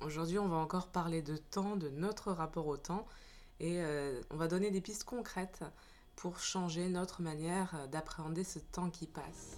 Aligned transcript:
Aujourd'hui, 0.00 0.38
on 0.38 0.46
va 0.46 0.56
encore 0.56 0.86
parler 0.86 1.22
de 1.22 1.36
temps, 1.36 1.76
de 1.76 1.88
notre 1.88 2.30
rapport 2.30 2.68
au 2.68 2.76
temps, 2.76 3.04
et 3.58 3.82
euh, 3.82 4.20
on 4.30 4.36
va 4.36 4.46
donner 4.46 4.70
des 4.70 4.80
pistes 4.80 5.02
concrètes 5.02 5.64
pour 6.14 6.38
changer 6.38 6.88
notre 6.88 7.20
manière 7.20 7.88
d'appréhender 7.90 8.44
ce 8.44 8.60
temps 8.60 8.90
qui 8.90 9.08
passe. 9.08 9.56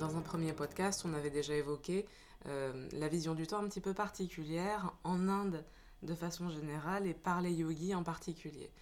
Dans 0.00 0.16
un 0.16 0.20
premier 0.20 0.52
podcast, 0.52 1.04
on 1.04 1.14
avait 1.14 1.30
déjà 1.30 1.54
évoqué 1.54 2.06
euh, 2.46 2.88
la 2.92 3.06
vision 3.06 3.34
du 3.34 3.46
temps 3.46 3.60
un 3.60 3.68
petit 3.68 3.80
peu 3.80 3.94
particulière 3.94 4.92
en 5.04 5.28
Inde 5.28 5.64
de 6.02 6.14
façon 6.16 6.50
générale 6.50 7.06
et 7.06 7.14
par 7.14 7.40
les 7.40 7.52
yogis 7.52 7.94
en 7.94 8.02
particulier. 8.02 8.72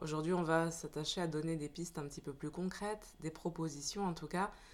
Aujourd'hui, 0.00 0.32
on 0.32 0.42
va 0.42 0.70
s'attacher 0.70 1.20
à 1.20 1.26
donner 1.26 1.56
des 1.56 1.68
pistes 1.68 1.98
un 1.98 2.06
petit 2.06 2.20
peu 2.20 2.32
plus 2.32 2.50
concrètes, 2.50 3.14
des 3.20 3.30
propositions 3.30 4.06
en 4.06 4.14
tout 4.14 4.26
cas, 4.26 4.44
euh, 4.46 4.73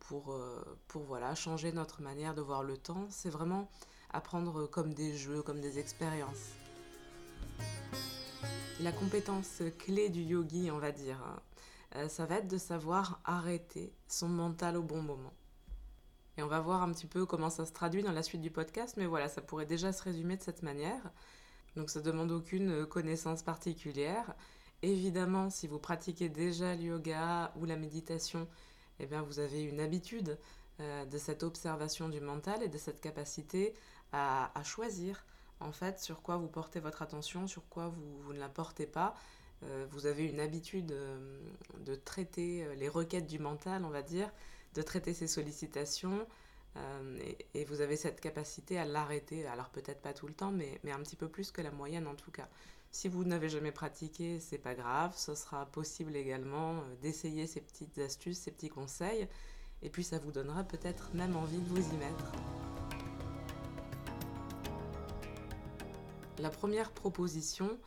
pour, 0.00 0.32
euh, 0.32 0.62
pour 0.88 1.04
voilà, 1.04 1.34
changer 1.34 1.72
notre 1.72 2.02
manière 2.02 2.34
de 2.34 2.42
voir 2.42 2.62
le 2.62 2.76
temps. 2.76 3.06
C'est 3.10 3.30
vraiment 3.30 3.70
apprendre 4.10 4.66
comme 4.66 4.92
des 4.92 5.16
jeux, 5.16 5.42
comme 5.42 5.60
des 5.60 5.78
expériences. 5.78 6.50
La 8.80 8.92
compétence 8.92 9.62
clé 9.78 10.08
du 10.08 10.22
yogi, 10.22 10.70
on 10.70 10.78
va 10.78 10.92
dire, 10.92 11.18
hein, 11.24 11.40
euh, 11.96 12.08
ça 12.08 12.26
va 12.26 12.36
être 12.36 12.48
de 12.48 12.58
savoir 12.58 13.20
arrêter 13.24 13.92
son 14.08 14.28
mental 14.28 14.76
au 14.76 14.82
bon 14.82 15.02
moment. 15.02 15.32
Et 16.36 16.42
on 16.42 16.48
va 16.48 16.60
voir 16.60 16.82
un 16.82 16.90
petit 16.92 17.06
peu 17.06 17.26
comment 17.26 17.50
ça 17.50 17.64
se 17.66 17.72
traduit 17.72 18.02
dans 18.02 18.12
la 18.12 18.22
suite 18.22 18.40
du 18.40 18.50
podcast, 18.50 18.96
mais 18.96 19.06
voilà, 19.06 19.28
ça 19.28 19.42
pourrait 19.42 19.66
déjà 19.66 19.92
se 19.92 20.02
résumer 20.02 20.36
de 20.36 20.42
cette 20.42 20.62
manière. 20.62 21.10
Donc 21.76 21.90
ça 21.90 22.00
demande 22.00 22.32
aucune 22.32 22.86
connaissance 22.86 23.42
particulière. 23.42 24.34
Évidemment, 24.82 25.48
si 25.48 25.68
vous 25.68 25.78
pratiquez 25.78 26.28
déjà 26.28 26.74
le 26.74 26.82
yoga 26.82 27.52
ou 27.56 27.66
la 27.66 27.76
méditation, 27.76 28.48
eh 29.00 29.06
bien 29.06 29.22
vous 29.22 29.38
avez 29.38 29.62
une 29.62 29.80
habitude 29.80 30.38
euh, 30.80 31.04
de 31.04 31.18
cette 31.18 31.42
observation 31.42 32.08
du 32.08 32.20
mental 32.20 32.62
et 32.62 32.68
de 32.68 32.78
cette 32.78 33.00
capacité 33.00 33.74
à, 34.12 34.50
choisir 34.64 35.24
en 35.60 35.70
fait 35.70 36.00
sur 36.00 36.22
quoi 36.22 36.36
vous 36.38 36.48
portez 36.48 36.80
votre 36.80 37.02
attention, 37.02 37.46
sur 37.46 37.66
quoi 37.68 37.88
vous 38.24 38.32
ne 38.32 38.38
la 38.38 38.48
portez 38.48 38.86
pas, 38.86 39.14
euh, 39.62 39.86
vous 39.90 40.06
avez 40.06 40.24
une 40.24 40.40
habitude 40.40 40.92
euh, 40.92 41.40
de 41.84 41.94
traiter 41.94 42.66
les 42.76 42.88
requêtes 42.88 43.26
du 43.26 43.38
mental, 43.38 43.84
on 43.84 43.90
va 43.90 44.02
dire, 44.02 44.30
de 44.74 44.82
traiter 44.82 45.14
ces 45.14 45.26
sollicitations, 45.26 46.26
et, 47.54 47.64
vous 47.66 47.82
avez 47.82 47.96
cette 47.96 48.18
capacité 48.18 48.78
à 48.78 48.86
l'arrêter, 48.86 49.46
alors 49.46 49.68
peut-être 49.68 50.00
pas 50.00 50.14
tout 50.14 50.26
le 50.26 50.32
temps, 50.32 50.50
mais, 50.50 50.80
mais, 50.84 50.90
un 50.90 51.00
petit 51.00 51.16
peu 51.16 51.28
plus 51.28 51.50
que 51.50 51.60
la 51.60 51.70
moyenne 51.70 52.06
en 52.06 52.14
tout 52.14 52.30
cas. 52.30 52.48
Si 52.94 53.08
vous 53.08 53.24
n'avez 53.24 53.48
jamais 53.48 53.72
pratiqué, 53.72 54.38
c'est 54.38 54.58
pas 54.58 54.74
grave, 54.74 55.14
ce 55.16 55.34
sera 55.34 55.64
possible 55.64 56.14
également 56.14 56.74
d'essayer 57.00 57.46
ces 57.46 57.62
petites 57.62 57.96
astuces, 57.96 58.40
ces 58.40 58.50
petits 58.50 58.68
conseils, 58.68 59.26
et 59.80 59.88
puis 59.88 60.04
ça 60.04 60.18
vous 60.18 60.30
donnera 60.30 60.62
peut-être 60.62 61.10
même 61.14 61.34
envie 61.34 61.56
de 61.56 61.68
vous 61.70 61.94
y 61.94 61.96
mettre. 61.96 62.32
La 66.38 66.50
première 66.50 66.92
proposition, 66.92 67.78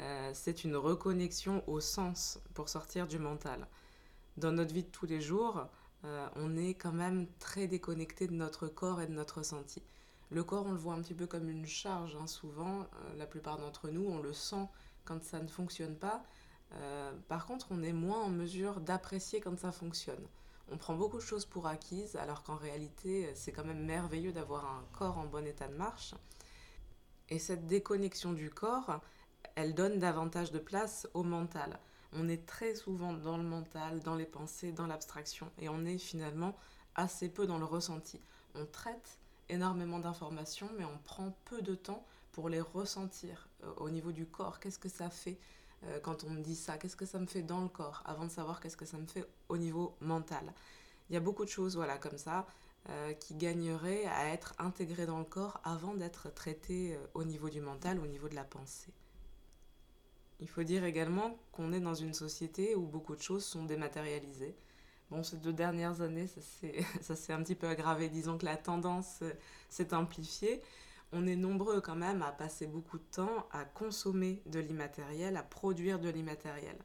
euh, 0.00 0.32
c'est 0.34 0.64
une 0.64 0.74
reconnexion 0.74 1.62
au 1.68 1.78
sens 1.78 2.40
pour 2.54 2.68
sortir 2.68 3.06
du 3.06 3.20
mental. 3.20 3.68
Dans 4.38 4.50
notre 4.50 4.74
vie 4.74 4.82
de 4.82 4.90
tous 4.90 5.06
les 5.06 5.20
jours, 5.20 5.68
euh, 6.04 6.28
on 6.34 6.56
est 6.56 6.74
quand 6.74 6.92
même 6.92 7.28
très 7.38 7.68
déconnecté 7.68 8.26
de 8.26 8.34
notre 8.34 8.66
corps 8.66 9.00
et 9.00 9.06
de 9.06 9.12
notre 9.12 9.38
ressenti. 9.38 9.84
Le 10.30 10.44
corps, 10.44 10.66
on 10.66 10.72
le 10.72 10.78
voit 10.78 10.94
un 10.94 11.00
petit 11.00 11.14
peu 11.14 11.26
comme 11.26 11.48
une 11.48 11.66
charge, 11.66 12.16
hein, 12.16 12.26
souvent, 12.26 12.80
euh, 12.80 12.84
la 13.16 13.26
plupart 13.26 13.58
d'entre 13.58 13.88
nous, 13.88 14.04
on 14.06 14.18
le 14.18 14.32
sent 14.32 14.66
quand 15.04 15.22
ça 15.22 15.40
ne 15.40 15.48
fonctionne 15.48 15.96
pas. 15.96 16.22
par 17.28 17.46
contre, 17.46 17.68
on 17.70 17.82
est 17.82 17.94
moins 17.94 18.20
en 18.20 18.28
mesure 18.28 18.80
d'apprécier 18.80 19.40
quand 19.40 19.58
ça 19.58 19.72
fonctionne. 19.72 20.22
On 20.70 20.76
prend 20.76 20.94
beaucoup 20.94 21.16
de 21.16 21.22
choses 21.22 21.46
pour 21.46 21.66
acquises, 21.66 22.16
alors 22.16 22.42
qu'en 22.42 22.56
réalité, 22.56 23.32
c'est 23.34 23.52
quand 23.52 23.64
même 23.64 23.86
merveilleux 23.86 24.32
d'avoir 24.32 24.66
un 24.66 24.84
corps 24.92 25.16
en 25.16 25.24
bon 25.24 25.46
état 25.46 25.66
de 25.66 25.74
marche. 25.74 26.14
Et 27.30 27.38
cette 27.38 27.66
déconnexion 27.66 28.34
du 28.34 28.50
corps, 28.50 29.00
elle 29.54 29.74
donne 29.74 29.98
davantage 29.98 30.52
de 30.52 30.58
place 30.58 31.08
au 31.14 31.22
mental. 31.22 31.78
On 32.12 32.28
est 32.28 32.46
très 32.46 32.74
souvent 32.74 33.12
dans 33.12 33.36
le 33.36 33.44
mental, 33.44 34.00
dans 34.00 34.14
les 34.14 34.26
pensées, 34.26 34.72
dans 34.72 34.86
l'abstraction, 34.86 35.50
et 35.58 35.68
on 35.68 35.84
est 35.84 35.98
finalement 35.98 36.54
assez 36.94 37.28
peu 37.28 37.46
dans 37.46 37.58
le 37.58 37.64
ressenti. 37.64 38.20
On 38.54 38.66
traite 38.66 39.18
énormément 39.48 39.98
d'informations, 39.98 40.70
mais 40.78 40.84
on 40.84 40.98
prend 41.04 41.36
peu 41.44 41.62
de 41.62 41.74
temps 41.74 42.04
pour 42.32 42.48
les 42.48 42.60
ressentir 42.60 43.48
euh, 43.64 43.72
au 43.78 43.90
niveau 43.90 44.12
du 44.12 44.26
corps. 44.26 44.60
Qu'est-ce 44.60 44.78
que 44.78 44.88
ça 44.88 45.10
fait 45.10 45.38
euh, 45.84 46.00
quand 46.00 46.24
on 46.24 46.30
me 46.30 46.40
dit 46.40 46.56
ça? 46.56 46.78
Qu'est-ce 46.78 46.96
que 46.96 47.06
ça 47.06 47.18
me 47.18 47.26
fait 47.26 47.42
dans 47.42 47.62
le 47.62 47.68
corps? 47.68 48.02
Avant 48.06 48.24
de 48.24 48.30
savoir 48.30 48.60
qu'est-ce 48.60 48.76
que 48.76 48.84
ça 48.84 48.98
me 48.98 49.06
fait 49.06 49.24
au 49.48 49.56
niveau 49.56 49.96
mental. 50.00 50.52
Il 51.10 51.14
y 51.14 51.16
a 51.16 51.20
beaucoup 51.20 51.44
de 51.44 51.50
choses 51.50 51.76
voilà, 51.76 51.98
comme 51.98 52.18
ça 52.18 52.46
euh, 52.90 53.12
qui 53.14 53.34
gagneraient 53.34 54.04
à 54.06 54.28
être 54.28 54.54
intégrées 54.58 55.06
dans 55.06 55.18
le 55.18 55.24
corps 55.24 55.60
avant 55.64 55.94
d'être 55.94 56.32
traitées 56.32 56.98
au 57.14 57.24
niveau 57.24 57.50
du 57.50 57.60
mental, 57.60 57.98
au 57.98 58.06
niveau 58.06 58.28
de 58.28 58.34
la 58.34 58.44
pensée. 58.44 58.92
Il 60.40 60.48
faut 60.48 60.62
dire 60.62 60.84
également 60.84 61.36
qu'on 61.50 61.72
est 61.72 61.80
dans 61.80 61.94
une 61.94 62.14
société 62.14 62.76
où 62.76 62.82
beaucoup 62.82 63.16
de 63.16 63.22
choses 63.22 63.44
sont 63.44 63.64
dématérialisées. 63.64 64.54
Bon, 65.10 65.22
ces 65.22 65.36
deux 65.38 65.52
dernières 65.52 66.00
années, 66.02 66.28
ça 67.00 67.16
s'est 67.16 67.32
un 67.32 67.42
petit 67.42 67.54
peu 67.54 67.66
aggravé. 67.66 68.08
Disons 68.08 68.38
que 68.38 68.44
la 68.44 68.56
tendance 68.56 69.20
euh, 69.22 69.32
s'est 69.68 69.94
amplifiée. 69.94 70.60
On 71.12 71.26
est 71.26 71.36
nombreux 71.36 71.80
quand 71.80 71.96
même 71.96 72.22
à 72.22 72.32
passer 72.32 72.66
beaucoup 72.66 72.98
de 72.98 73.04
temps 73.10 73.46
à 73.50 73.64
consommer 73.64 74.42
de 74.46 74.60
l'immatériel, 74.60 75.36
à 75.36 75.42
produire 75.42 75.98
de 75.98 76.10
l'immatériel. 76.10 76.76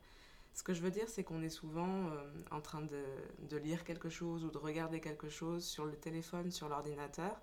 Ce 0.53 0.63
que 0.63 0.73
je 0.73 0.81
veux 0.81 0.91
dire, 0.91 1.09
c'est 1.09 1.23
qu'on 1.23 1.41
est 1.41 1.50
souvent 1.50 2.07
euh, 2.07 2.31
en 2.51 2.61
train 2.61 2.81
de, 2.81 3.03
de, 3.50 3.57
lire 3.57 3.84
quelque 3.84 4.09
chose 4.09 4.45
ou 4.45 4.51
de 4.51 4.57
regarder 4.57 5.01
quelque 5.01 5.29
chose 5.29 5.66
sur 5.66 5.85
le 5.85 5.95
téléphone, 5.95 6.51
sur 6.51 6.69
l'ordinateur. 6.69 7.41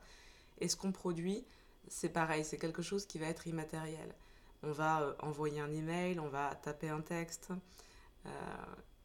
Et 0.60 0.68
ce 0.68 0.76
qu'on 0.76 0.92
produit, 0.92 1.44
c'est 1.88 2.08
pareil, 2.08 2.44
c'est 2.44 2.58
quelque 2.58 2.82
chose 2.82 3.04
qui 3.04 3.18
va 3.18 3.26
être 3.26 3.46
immatériel 3.46 4.14
on 4.62 4.72
va 4.72 5.02
euh, 5.02 5.14
envoyer 5.20 5.60
un 5.60 5.72
email, 5.72 6.18
on 6.18 6.28
va 6.28 6.54
taper 6.54 6.88
un 6.88 7.00
texte, 7.00 7.52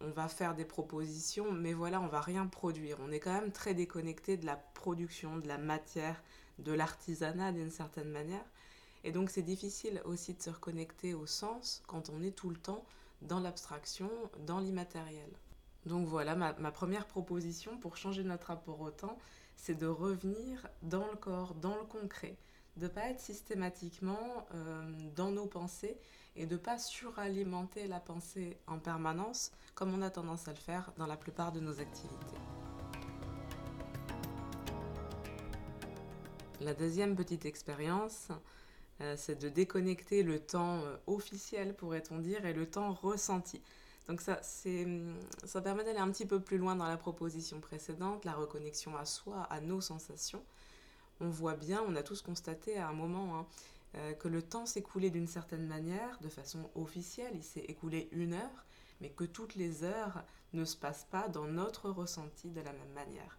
on 0.02 0.10
va 0.10 0.28
faire 0.28 0.56
des 0.56 0.66
propositions, 0.66 1.52
mais 1.52 1.74
voilà, 1.74 2.02
on 2.02 2.08
va 2.08 2.22
rien 2.22 2.48
produire. 2.48 2.98
On 3.02 3.12
est 3.12 3.20
quand 3.20 3.34
même 3.34 3.52
très 3.52 3.74
déconnecté 3.74 4.38
de 4.38 4.46
la 4.46 4.56
production, 4.56 5.38
de 5.38 5.48
la 5.48 5.58
matière, 5.58 6.22
de 6.60 6.72
l'artisanat 6.72 7.52
d'une 7.52 7.72
certaine 7.72 8.10
manière. 8.10 8.46
Et 9.04 9.12
donc 9.12 9.30
c'est 9.30 9.42
difficile 9.42 10.02
aussi 10.06 10.34
de 10.34 10.42
se 10.42 10.50
reconnecter 10.50 11.14
au 11.14 11.26
sens 11.26 11.84
quand 11.88 12.10
on 12.10 12.22
est 12.22 12.32
tout 12.32 12.50
le 12.50 12.58
temps 12.58 12.84
dans 13.22 13.40
l'abstraction, 13.40 14.10
dans 14.46 14.60
l'immatériel. 14.60 15.30
Donc 15.86 16.08
voilà, 16.08 16.36
ma, 16.36 16.72
première 16.72 17.06
proposition 17.06 17.78
pour 17.78 17.98
changer 17.98 18.24
notre 18.24 18.48
rapport 18.48 18.82
au 18.82 18.90
temps, 18.90 19.18
c'est 19.56 19.76
de 19.76 19.86
revenir 19.86 20.68
dans 20.82 21.06
le 21.08 21.16
corps, 21.16 21.54
dans 21.54 21.76
le 21.76 21.86
concret 21.86 22.36
de 22.78 22.84
ne 22.84 22.90
pas 22.90 23.10
être 23.10 23.20
systématiquement 23.20 24.46
euh, 24.54 24.84
dans 25.16 25.32
nos 25.32 25.46
pensées 25.46 25.98
et 26.36 26.46
de 26.46 26.56
ne 26.56 26.60
pas 26.60 26.78
suralimenter 26.78 27.88
la 27.88 28.00
pensée 28.00 28.58
en 28.68 28.80
permanence 28.80 29.52
comme 29.74 29.94
on 29.94 30.02
a 30.02 30.10
tendance 30.10 30.48
à 30.48 30.52
le 30.52 30.58
faire 30.58 30.92
dans 30.98 31.08
la 31.08 31.18
plupart 31.18 31.52
de 31.52 31.60
nos 31.60 31.80
activités. 31.80 32.38
La 36.62 36.74
deuxième 36.74 37.16
petite 37.16 37.46
expérience, 37.46 38.30
euh, 39.02 39.16
c'est 39.18 39.40
de 39.40 39.50
déconnecter 39.50 40.24
le 40.24 40.40
temps 40.40 40.80
euh, 40.80 40.96
officiel, 41.08 41.76
pourrait-on 41.76 42.20
dire, 42.20 42.46
et 42.46 42.54
le 42.54 42.66
temps 42.70 42.94
ressenti. 42.94 43.62
Donc 44.08 44.22
ça, 44.22 44.40
ça 44.42 45.62
permet 45.62 45.84
d'aller 45.84 46.00
un 46.00 46.12
petit 46.12 46.26
peu 46.26 46.40
plus 46.40 46.58
loin 46.58 46.76
dans 46.76 46.88
la 46.88 46.96
proposition 46.96 47.60
précédente, 47.60 48.24
la 48.24 48.34
reconnexion 48.34 48.96
à 48.96 49.06
soi, 49.06 49.44
à 49.50 49.60
nos 49.62 49.82
sensations 49.82 50.44
on 51.20 51.30
voit 51.30 51.56
bien, 51.56 51.84
on 51.88 51.96
a 51.96 52.04
tous 52.04 52.22
constaté 52.22 52.78
à 52.78 52.90
un 52.90 52.94
moment 52.94 53.40
hein, 53.40 53.46
euh, 53.98 54.14
que 54.14 54.28
le 54.28 54.42
temps 54.42 54.66
s'écoulait 54.66 55.10
d'une 55.10 55.28
certaine 55.28 55.66
manière, 55.66 56.20
de 56.22 56.30
façon 56.30 56.70
officielle, 56.76 57.34
il 57.34 57.44
s'est 57.44 57.66
écoulé 57.68 58.10
une 58.12 58.34
heure, 58.34 58.66
mais 59.02 59.10
que 59.10 59.24
toutes 59.24 59.56
les 59.56 59.84
heures 59.84 60.24
ne 60.54 60.66
se 60.66 60.76
passent 60.76 61.08
pas 61.10 61.28
dans 61.28 61.46
notre 61.46 61.90
ressenti 61.90 62.50
de 62.50 62.62
la 62.62 62.74
même 62.74 62.94
manière. 62.94 63.38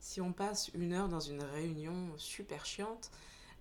Si 0.00 0.20
on 0.20 0.32
passe 0.32 0.68
une 0.74 0.92
heure 0.92 1.08
dans 1.08 1.20
une 1.20 1.42
réunion 1.42 2.12
super 2.16 2.64
chiante, 2.64 3.10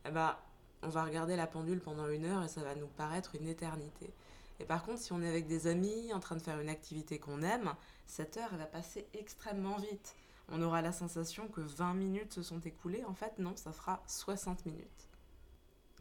eh 0.05 0.11
ben, 0.11 0.35
on 0.81 0.89
va 0.89 1.03
regarder 1.03 1.35
la 1.35 1.47
pendule 1.47 1.79
pendant 1.79 2.07
une 2.07 2.25
heure 2.25 2.43
et 2.43 2.47
ça 2.49 2.61
va 2.61 2.75
nous 2.75 2.87
paraître 2.87 3.35
une 3.35 3.47
éternité. 3.47 4.13
Et 4.59 4.65
par 4.65 4.83
contre, 4.83 5.01
si 5.01 5.11
on 5.11 5.21
est 5.21 5.27
avec 5.27 5.47
des 5.47 5.67
amis 5.67 6.13
en 6.13 6.19
train 6.19 6.35
de 6.35 6.41
faire 6.41 6.59
une 6.59 6.69
activité 6.69 7.19
qu'on 7.19 7.41
aime, 7.41 7.73
cette 8.05 8.37
heure 8.37 8.49
elle 8.51 8.59
va 8.59 8.65
passer 8.65 9.07
extrêmement 9.13 9.77
vite 9.77 10.15
on 10.49 10.61
aura 10.61 10.81
la 10.81 10.91
sensation 10.91 11.47
que 11.47 11.61
20 11.61 11.93
minutes 11.95 12.33
se 12.33 12.43
sont 12.43 12.59
écoulées. 12.59 13.03
En 13.05 13.13
fait, 13.13 13.39
non, 13.39 13.55
ça 13.55 13.71
fera 13.71 14.03
60 14.07 14.65
minutes. 14.65 15.09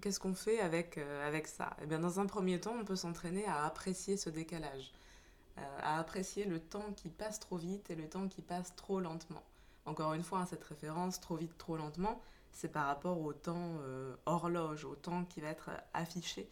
Qu'est-ce 0.04 0.20
qu'on 0.20 0.34
fait 0.34 0.60
avec, 0.60 0.98
euh, 0.98 1.26
avec 1.26 1.46
ça? 1.46 1.74
Eh 1.80 1.86
bien, 1.86 1.98
dans 1.98 2.20
un 2.20 2.26
premier 2.26 2.60
temps, 2.60 2.74
on 2.78 2.84
peut 2.84 2.94
s'entraîner 2.94 3.46
à 3.46 3.64
apprécier 3.64 4.18
ce 4.18 4.28
décalage, 4.28 4.92
euh, 5.56 5.62
à 5.80 5.98
apprécier 5.98 6.44
le 6.44 6.60
temps 6.60 6.92
qui 6.94 7.08
passe 7.08 7.40
trop 7.40 7.56
vite 7.56 7.88
et 7.88 7.94
le 7.94 8.06
temps 8.06 8.28
qui 8.28 8.42
passe 8.42 8.76
trop 8.76 9.00
lentement. 9.00 9.42
Encore 9.86 10.12
une 10.12 10.22
fois, 10.22 10.40
hein, 10.40 10.46
cette 10.46 10.62
référence 10.62 11.22
trop 11.22 11.36
vite, 11.36 11.56
trop 11.56 11.78
lentement, 11.78 12.20
c'est 12.52 12.68
par 12.68 12.84
rapport 12.84 13.18
au 13.18 13.32
temps 13.32 13.78
euh, 13.80 14.14
horloge, 14.26 14.84
au 14.84 14.94
temps 14.94 15.24
qui 15.24 15.40
va 15.40 15.48
être 15.48 15.70
affiché. 15.94 16.50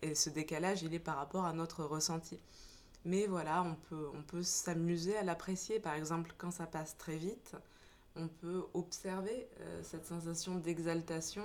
et 0.00 0.14
ce 0.14 0.30
décalage, 0.30 0.82
il 0.82 0.94
est 0.94 0.98
par 0.98 1.16
rapport 1.16 1.44
à 1.44 1.52
notre 1.52 1.84
ressenti. 1.84 2.40
Mais 3.04 3.26
voilà, 3.26 3.62
on 3.62 3.74
peut, 3.74 4.08
on 4.14 4.22
peut 4.22 4.42
s'amuser 4.42 5.14
à 5.14 5.24
l'apprécier. 5.24 5.78
Par 5.78 5.92
exemple, 5.92 6.32
quand 6.38 6.50
ça 6.50 6.66
passe 6.66 6.96
très 6.96 7.16
vite, 7.16 7.54
on 8.16 8.28
peut 8.28 8.64
observer 8.72 9.46
cette 9.82 10.06
sensation 10.06 10.56
d'exaltation 10.56 11.44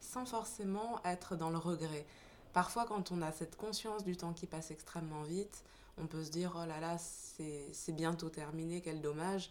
sans 0.00 0.26
forcément 0.26 1.00
être 1.04 1.36
dans 1.36 1.50
le 1.50 1.58
regret. 1.58 2.06
Parfois, 2.52 2.86
quand 2.86 3.12
on 3.12 3.22
a 3.22 3.32
cette 3.32 3.56
conscience 3.56 4.04
du 4.04 4.16
temps 4.16 4.32
qui 4.32 4.46
passe 4.46 4.70
extrêmement 4.70 5.22
vite, 5.22 5.62
on 5.98 6.06
peut 6.06 6.24
se 6.24 6.30
dire 6.30 6.58
oh 6.60 6.66
là 6.66 6.80
là, 6.80 6.96
c'est 6.98 7.92
bientôt 7.92 8.30
terminé, 8.30 8.80
quel 8.80 9.00
dommage. 9.00 9.50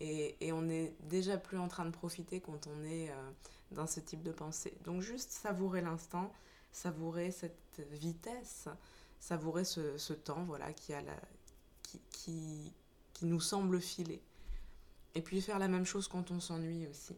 Et, 0.00 0.36
et, 0.40 0.52
on 0.52 0.62
n'est 0.62 0.94
déjà 1.02 1.36
plus 1.36 1.58
en 1.58 1.68
train 1.68 1.84
de 1.84 1.90
profiter 1.90 2.40
quand 2.40 2.66
on 2.66 2.84
est 2.84 3.10
euh, 3.10 3.30
dans 3.72 3.86
ce 3.86 4.00
type 4.00 4.22
de 4.22 4.32
pensée. 4.32 4.72
Donc 4.84 5.02
juste 5.02 5.30
savourer 5.30 5.82
l'instant, 5.82 6.32
savourer 6.72 7.30
cette 7.30 7.82
vitesse, 7.92 8.68
savourer 9.18 9.64
ce, 9.64 9.98
ce 9.98 10.14
temps 10.14 10.44
voilà, 10.44 10.72
qui, 10.72 10.94
a 10.94 11.02
la, 11.02 11.16
qui, 11.82 12.00
qui, 12.10 12.72
qui 13.12 13.26
nous 13.26 13.40
semble 13.40 13.80
filer. 13.80 14.22
Et 15.14 15.20
puis 15.20 15.42
faire 15.42 15.58
la 15.58 15.68
même 15.68 15.84
chose 15.84 16.08
quand 16.08 16.30
on 16.30 16.40
s'ennuie 16.40 16.86
aussi. 16.86 17.16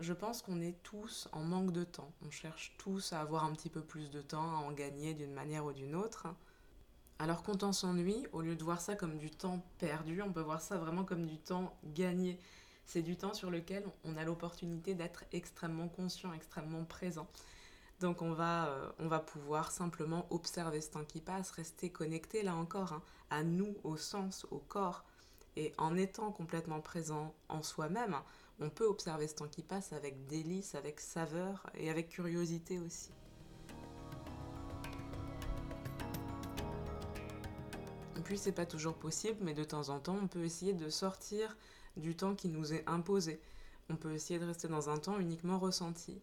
Je 0.00 0.12
pense 0.12 0.42
qu'on 0.42 0.60
est 0.60 0.82
tous 0.82 1.28
en 1.30 1.44
manque 1.44 1.70
de 1.70 1.84
temps. 1.84 2.10
On 2.26 2.30
cherche 2.30 2.74
tous 2.78 3.12
à 3.12 3.20
avoir 3.20 3.44
un 3.44 3.52
petit 3.52 3.70
peu 3.70 3.80
plus 3.80 4.10
de 4.10 4.20
temps, 4.20 4.56
à 4.56 4.58
en 4.58 4.72
gagner 4.72 5.14
d'une 5.14 5.32
manière 5.32 5.64
ou 5.64 5.72
d'une 5.72 5.94
autre. 5.94 6.26
Alors 7.20 7.44
quand 7.44 7.62
on 7.62 7.72
s'ennuie, 7.72 8.26
au 8.32 8.40
lieu 8.40 8.56
de 8.56 8.64
voir 8.64 8.80
ça 8.80 8.96
comme 8.96 9.18
du 9.18 9.30
temps 9.30 9.64
perdu, 9.78 10.20
on 10.20 10.32
peut 10.32 10.40
voir 10.40 10.60
ça 10.60 10.78
vraiment 10.78 11.04
comme 11.04 11.26
du 11.26 11.38
temps 11.38 11.76
gagné. 11.84 12.40
C'est 12.86 13.02
du 13.02 13.16
temps 13.16 13.34
sur 13.34 13.50
lequel 13.50 13.84
on 14.02 14.16
a 14.16 14.24
l'opportunité 14.24 14.94
d'être 14.94 15.24
extrêmement 15.30 15.88
conscient, 15.88 16.32
extrêmement 16.32 16.84
présent. 16.84 17.28
Donc 18.00 18.20
on 18.20 18.32
va, 18.32 18.66
euh, 18.66 18.90
on 18.98 19.06
va 19.06 19.20
pouvoir 19.20 19.70
simplement 19.70 20.26
observer 20.30 20.80
ce 20.80 20.90
temps 20.90 21.04
qui 21.04 21.20
passe, 21.20 21.52
rester 21.52 21.90
connecté 21.90 22.42
là 22.42 22.56
encore 22.56 22.94
hein, 22.94 23.02
à 23.30 23.44
nous, 23.44 23.76
au 23.84 23.96
sens, 23.96 24.44
au 24.50 24.58
corps. 24.58 25.04
Et 25.54 25.72
en 25.78 25.96
étant 25.96 26.32
complètement 26.32 26.80
présent 26.80 27.32
en 27.48 27.62
soi-même, 27.62 28.16
on 28.60 28.70
peut 28.70 28.86
observer 28.86 29.28
ce 29.28 29.34
temps 29.34 29.48
qui 29.48 29.62
passe 29.62 29.92
avec 29.92 30.26
délice, 30.26 30.74
avec 30.74 31.00
saveur 31.00 31.66
et 31.74 31.90
avec 31.90 32.08
curiosité 32.08 32.78
aussi. 32.78 33.10
Puis 38.24 38.38
c'est 38.38 38.52
pas 38.52 38.64
toujours 38.64 38.94
possible, 38.94 39.38
mais 39.42 39.52
de 39.52 39.64
temps 39.64 39.90
en 39.90 40.00
temps, 40.00 40.18
on 40.20 40.26
peut 40.28 40.44
essayer 40.44 40.72
de 40.72 40.88
sortir 40.88 41.56
du 41.98 42.16
temps 42.16 42.34
qui 42.34 42.48
nous 42.48 42.72
est 42.72 42.82
imposé. 42.88 43.38
On 43.90 43.96
peut 43.96 44.14
essayer 44.14 44.38
de 44.38 44.46
rester 44.46 44.66
dans 44.66 44.88
un 44.88 44.96
temps 44.96 45.18
uniquement 45.18 45.58
ressenti. 45.58 46.18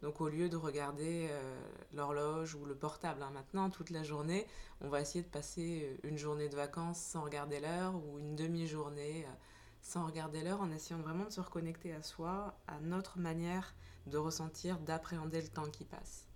Donc 0.00 0.20
au 0.20 0.28
lieu 0.28 0.48
de 0.48 0.56
regarder 0.56 1.28
euh, 1.30 1.60
l'horloge 1.92 2.54
ou 2.54 2.64
le 2.64 2.74
portable 2.74 3.22
hein, 3.22 3.30
maintenant 3.32 3.68
toute 3.68 3.90
la 3.90 4.02
journée, 4.02 4.46
on 4.80 4.88
va 4.88 5.00
essayer 5.00 5.22
de 5.22 5.28
passer 5.28 5.96
une 6.02 6.18
journée 6.18 6.48
de 6.48 6.56
vacances 6.56 6.98
sans 6.98 7.22
regarder 7.22 7.60
l'heure 7.60 7.94
ou 7.94 8.18
une 8.18 8.34
demi-journée 8.34 9.24
euh, 9.24 9.34
sans 9.82 10.06
regarder 10.06 10.42
l'heure 10.42 10.60
en 10.60 10.70
essayant 10.70 11.00
vraiment 11.00 11.24
de 11.24 11.30
se 11.30 11.40
reconnecter 11.40 11.92
à 11.92 12.02
soi, 12.02 12.56
à 12.66 12.80
notre 12.80 13.18
manière 13.18 13.74
de 14.06 14.16
ressentir, 14.16 14.78
d'appréhender 14.78 15.40
le 15.40 15.48
temps 15.48 15.70
qui 15.70 15.84
passe. 15.84 16.26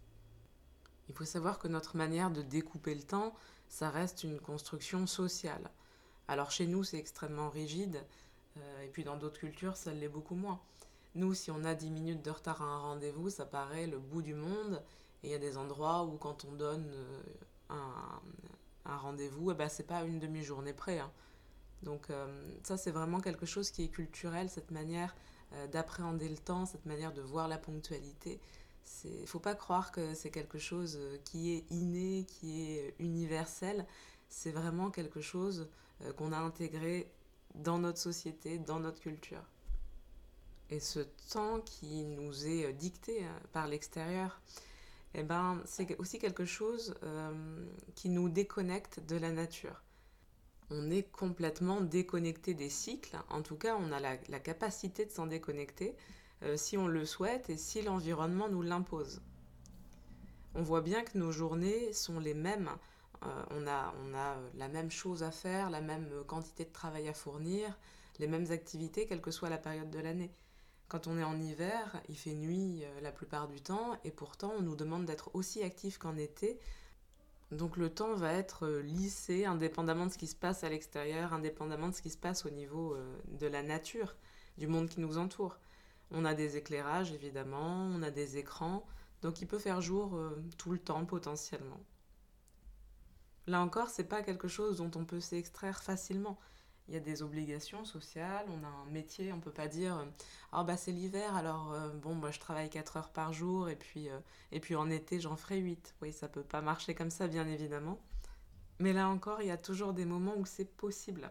Il 1.08 1.14
faut 1.14 1.24
savoir 1.24 1.58
que 1.58 1.68
notre 1.68 1.96
manière 1.96 2.30
de 2.30 2.42
découper 2.42 2.94
le 2.94 3.02
temps, 3.02 3.34
ça 3.68 3.90
reste 3.90 4.24
une 4.24 4.40
construction 4.40 5.06
sociale. 5.06 5.70
Alors 6.28 6.50
chez 6.50 6.66
nous, 6.66 6.84
c'est 6.84 6.98
extrêmement 6.98 7.48
rigide, 7.48 8.04
et 8.82 8.88
puis 8.88 9.04
dans 9.04 9.16
d'autres 9.16 9.38
cultures, 9.38 9.76
ça 9.76 9.92
l'est 9.92 10.08
beaucoup 10.08 10.34
moins. 10.34 10.60
Nous, 11.14 11.34
si 11.34 11.50
on 11.50 11.64
a 11.64 11.74
10 11.74 11.90
minutes 11.90 12.22
de 12.22 12.30
retard 12.30 12.62
à 12.62 12.66
un 12.66 12.78
rendez-vous, 12.78 13.30
ça 13.30 13.46
paraît 13.46 13.86
le 13.86 13.98
bout 13.98 14.22
du 14.22 14.34
monde. 14.34 14.82
Et 15.22 15.28
il 15.28 15.30
y 15.30 15.34
a 15.34 15.38
des 15.38 15.56
endroits 15.56 16.04
où 16.04 16.18
quand 16.18 16.44
on 16.44 16.52
donne 16.52 16.90
euh, 16.92 17.22
un, 17.70 18.20
un 18.84 18.96
rendez-vous, 18.98 19.50
eh 19.50 19.54
ben, 19.54 19.68
c'est 19.68 19.86
pas 19.86 20.04
une 20.04 20.18
demi-journée 20.18 20.74
près. 20.74 20.98
Hein. 20.98 21.10
Donc 21.82 22.10
euh, 22.10 22.26
ça, 22.62 22.76
c'est 22.76 22.90
vraiment 22.90 23.20
quelque 23.20 23.46
chose 23.46 23.70
qui 23.70 23.84
est 23.84 23.88
culturel, 23.88 24.48
cette 24.48 24.70
manière 24.70 25.14
euh, 25.52 25.66
d'appréhender 25.68 26.28
le 26.28 26.38
temps, 26.38 26.66
cette 26.66 26.86
manière 26.86 27.12
de 27.12 27.22
voir 27.22 27.48
la 27.48 27.58
ponctualité. 27.58 28.40
Il 29.04 29.20
ne 29.22 29.26
faut 29.26 29.40
pas 29.40 29.54
croire 29.54 29.90
que 29.90 30.14
c'est 30.14 30.30
quelque 30.30 30.58
chose 30.58 30.98
qui 31.24 31.52
est 31.52 31.64
inné, 31.70 32.24
qui 32.28 32.70
est 32.70 32.94
universel. 33.00 33.84
C'est 34.28 34.52
vraiment 34.52 34.90
quelque 34.90 35.20
chose 35.20 35.68
qu'on 36.16 36.32
a 36.32 36.38
intégré 36.38 37.10
dans 37.56 37.78
notre 37.78 37.98
société, 37.98 38.58
dans 38.58 38.78
notre 38.78 39.00
culture. 39.00 39.42
Et 40.70 40.80
ce 40.80 41.00
temps 41.32 41.60
qui 41.60 42.04
nous 42.04 42.46
est 42.46 42.66
euh, 42.66 42.72
dicté 42.72 43.24
euh, 43.24 43.28
par 43.52 43.68
l'extérieur, 43.68 44.40
eh 45.14 45.22
ben, 45.22 45.62
c'est 45.64 45.96
aussi 45.98 46.18
quelque 46.18 46.44
chose 46.44 46.94
euh, 47.04 47.32
qui 47.94 48.08
nous 48.08 48.28
déconnecte 48.28 49.00
de 49.06 49.16
la 49.16 49.30
nature. 49.30 49.82
On 50.70 50.90
est 50.90 51.04
complètement 51.12 51.80
déconnecté 51.80 52.54
des 52.54 52.70
cycles, 52.70 53.16
en 53.30 53.42
tout 53.42 53.56
cas 53.56 53.76
on 53.78 53.92
a 53.92 54.00
la, 54.00 54.40
capacité 54.40 55.04
de 55.04 55.10
s'en 55.12 55.26
déconnecter 55.26 55.94
euh, 56.42 56.56
si 56.56 56.76
on 56.76 56.88
le 56.88 57.04
souhaite 57.06 57.50
et 57.50 57.56
si 57.56 57.82
l'environnement 57.82 58.48
nous 58.48 58.62
l'impose. 58.62 59.22
On 60.54 60.62
voit 60.62 60.80
bien 60.80 61.04
que 61.04 61.18
nos 61.18 61.30
journées 61.30 61.92
sont 61.92 62.18
les 62.18 62.34
mêmes, 62.34 62.70
euh, 63.24 63.44
on, 63.50 63.66
a, 63.66 63.94
a 64.18 64.36
la 64.54 64.68
même 64.68 64.90
chose 64.90 65.22
à 65.22 65.30
faire, 65.30 65.70
la 65.70 65.80
même 65.80 66.08
quantité 66.26 66.64
de 66.64 66.72
travail 66.72 67.08
à 67.08 67.14
fournir, 67.14 67.78
les 68.18 68.26
mêmes 68.26 68.50
activités, 68.50 69.06
quelle 69.06 69.20
que 69.20 69.30
soit 69.30 69.50
la 69.50 69.58
période 69.58 69.90
de 69.90 70.00
l'année. 70.00 70.32
Quand 70.88 71.08
on 71.08 71.18
est 71.18 71.24
en 71.24 71.40
hiver, 71.40 72.00
il 72.08 72.16
fait 72.16 72.34
nuit 72.34 72.84
euh, 72.84 73.00
la 73.00 73.10
plupart 73.10 73.48
du 73.48 73.60
temps 73.60 73.98
et 74.04 74.12
pourtant 74.12 74.52
on 74.56 74.62
nous 74.62 74.76
demande 74.76 75.04
d'être 75.04 75.30
aussi 75.34 75.62
actif 75.62 75.98
qu'en 75.98 76.16
été. 76.16 76.58
Donc 77.52 77.76
le 77.76 77.90
temps 77.90 78.14
va 78.14 78.32
être 78.32 78.66
euh, 78.66 78.82
lissé 78.82 79.44
indépendamment 79.44 80.06
de 80.06 80.12
ce 80.12 80.18
qui 80.18 80.26
se 80.26 80.34
passe 80.34 80.64
à 80.64 80.68
l'extérieur, 80.68 81.32
indépendamment 81.32 81.88
de 81.88 81.94
ce 81.94 82.02
qui 82.02 82.10
se 82.10 82.16
passe 82.16 82.44
au 82.44 82.50
niveau 82.50 82.94
euh, 82.94 83.16
de 83.38 83.46
la 83.46 83.62
nature, 83.62 84.16
du 84.58 84.66
monde 84.66 84.88
qui 84.88 85.00
nous 85.00 85.18
entoure. 85.18 85.58
On 86.10 86.24
a 86.24 86.34
des 86.34 86.56
éclairages 86.56 87.12
évidemment, 87.12 87.88
on 87.94 88.02
a 88.02 88.10
des 88.10 88.36
écrans, 88.36 88.84
donc 89.22 89.40
il 89.40 89.46
peut 89.46 89.58
faire 89.58 89.80
jour 89.80 90.20
tout 90.56 90.70
le 90.70 90.78
temps 90.78 91.04
potentiellement. 91.04 91.80
Là 93.48 93.60
encore, 93.60 93.90
c'est 93.90 94.04
pas 94.04 94.22
quelque 94.22 94.48
chose 94.48 94.76
dont 94.76 94.90
on 94.94 95.04
peut 95.04 95.20
s'extraire 95.20 95.82
facilement 95.82 96.38
il 96.88 96.94
y 96.94 96.96
a 96.96 97.00
des 97.00 97.22
obligations 97.22 97.84
sociales, 97.84 98.46
on 98.48 98.64
a 98.64 98.68
un 98.68 98.90
métier, 98.90 99.32
on 99.32 99.40
peut 99.40 99.52
pas 99.52 99.68
dire 99.68 100.06
ah 100.52 100.64
bah 100.64 100.76
c'est 100.76 100.92
l'hiver 100.92 101.34
alors 101.34 101.72
euh, 101.72 101.90
bon 101.90 102.14
moi 102.14 102.30
je 102.30 102.38
travaille 102.38 102.70
4 102.70 102.96
heures 102.96 103.10
par 103.10 103.32
jour 103.32 103.68
et 103.68 103.76
puis 103.76 104.08
euh, 104.08 104.18
et 104.52 104.60
puis 104.60 104.76
en 104.76 104.88
été 104.90 105.20
j'en 105.20 105.36
ferai 105.36 105.58
8. 105.58 105.96
Oui, 106.02 106.12
ça 106.12 106.28
peut 106.28 106.42
pas 106.42 106.60
marcher 106.60 106.94
comme 106.94 107.10
ça 107.10 107.26
bien 107.28 107.46
évidemment. 107.46 107.98
Mais 108.78 108.92
là 108.92 109.08
encore, 109.08 109.42
il 109.42 109.48
y 109.48 109.50
a 109.50 109.56
toujours 109.56 109.94
des 109.94 110.04
moments 110.04 110.36
où 110.36 110.46
c'est 110.46 110.76
possible. 110.76 111.30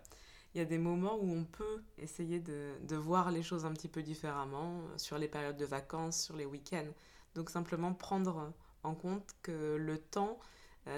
Il 0.54 0.58
y 0.58 0.62
a 0.62 0.66
des 0.66 0.78
moments 0.78 1.18
où 1.18 1.32
on 1.32 1.44
peut 1.44 1.84
essayer 1.98 2.40
de, 2.40 2.74
de 2.84 2.96
voir 2.96 3.30
les 3.32 3.44
choses 3.44 3.66
un 3.66 3.74
petit 3.74 3.90
peu 3.90 4.02
différemment 4.02 4.80
euh, 4.80 4.98
sur 4.98 5.18
les 5.18 5.28
périodes 5.28 5.58
de 5.58 5.66
vacances, 5.66 6.22
sur 6.22 6.36
les 6.36 6.46
week-ends. 6.46 6.92
Donc 7.36 7.50
simplement 7.50 7.94
prendre 7.94 8.54
en 8.84 8.96
compte 8.96 9.36
que 9.42 9.76
le 9.76 9.98
temps, 9.98 10.40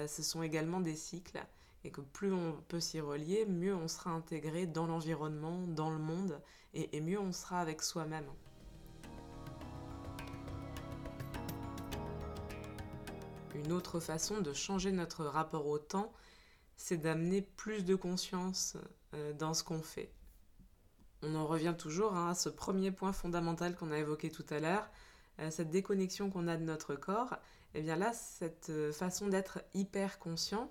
ce 0.06 0.22
sont 0.22 0.42
également 0.42 0.80
des 0.80 0.94
cycles 0.94 1.40
et 1.88 1.90
que 1.90 2.02
plus 2.02 2.34
on 2.34 2.52
peut 2.68 2.80
s'y 2.80 3.00
relier, 3.00 3.46
mieux 3.46 3.74
on 3.74 3.88
sera 3.88 4.10
intégré 4.10 4.66
dans 4.66 4.86
l'environnement, 4.86 5.66
dans 5.68 5.88
le 5.88 5.96
monde, 5.96 6.38
et, 6.74 7.00
mieux 7.00 7.18
on 7.18 7.32
sera 7.32 7.60
avec 7.60 7.80
soi-même. 7.80 8.26
Une 13.54 13.72
autre 13.72 14.00
façon 14.00 14.42
de 14.42 14.52
changer 14.52 14.92
notre 14.92 15.24
rapport 15.24 15.66
au 15.66 15.78
temps, 15.78 16.12
c'est 16.76 16.98
d'amener 16.98 17.40
plus 17.40 17.86
de 17.86 17.94
conscience 17.94 18.76
euh, 19.14 19.32
dans 19.32 19.54
ce 19.54 19.64
qu'on 19.64 19.80
fait. 19.80 20.12
On 21.22 21.34
en 21.34 21.46
revient 21.46 21.74
toujours 21.76 22.14
hein, 22.14 22.28
à 22.28 22.34
ce 22.34 22.50
premier 22.50 22.90
point 22.90 23.14
fondamental 23.14 23.74
qu'on 23.74 23.92
a 23.92 23.98
évoqué 23.98 24.30
tout 24.30 24.46
à 24.50 24.60
l'heure, 24.60 24.90
euh, 25.40 25.50
cette 25.50 25.70
déconnexion 25.70 26.28
qu'on 26.28 26.48
a 26.48 26.58
de 26.58 26.64
notre 26.64 26.94
corps. 26.96 27.32
Et 27.72 27.78
eh 27.78 27.82
bien 27.82 27.96
là, 27.96 28.12
cette 28.12 28.68
euh, 28.68 28.92
façon 28.92 29.28
d'être 29.28 29.60
hyper 29.72 30.18
conscient, 30.18 30.70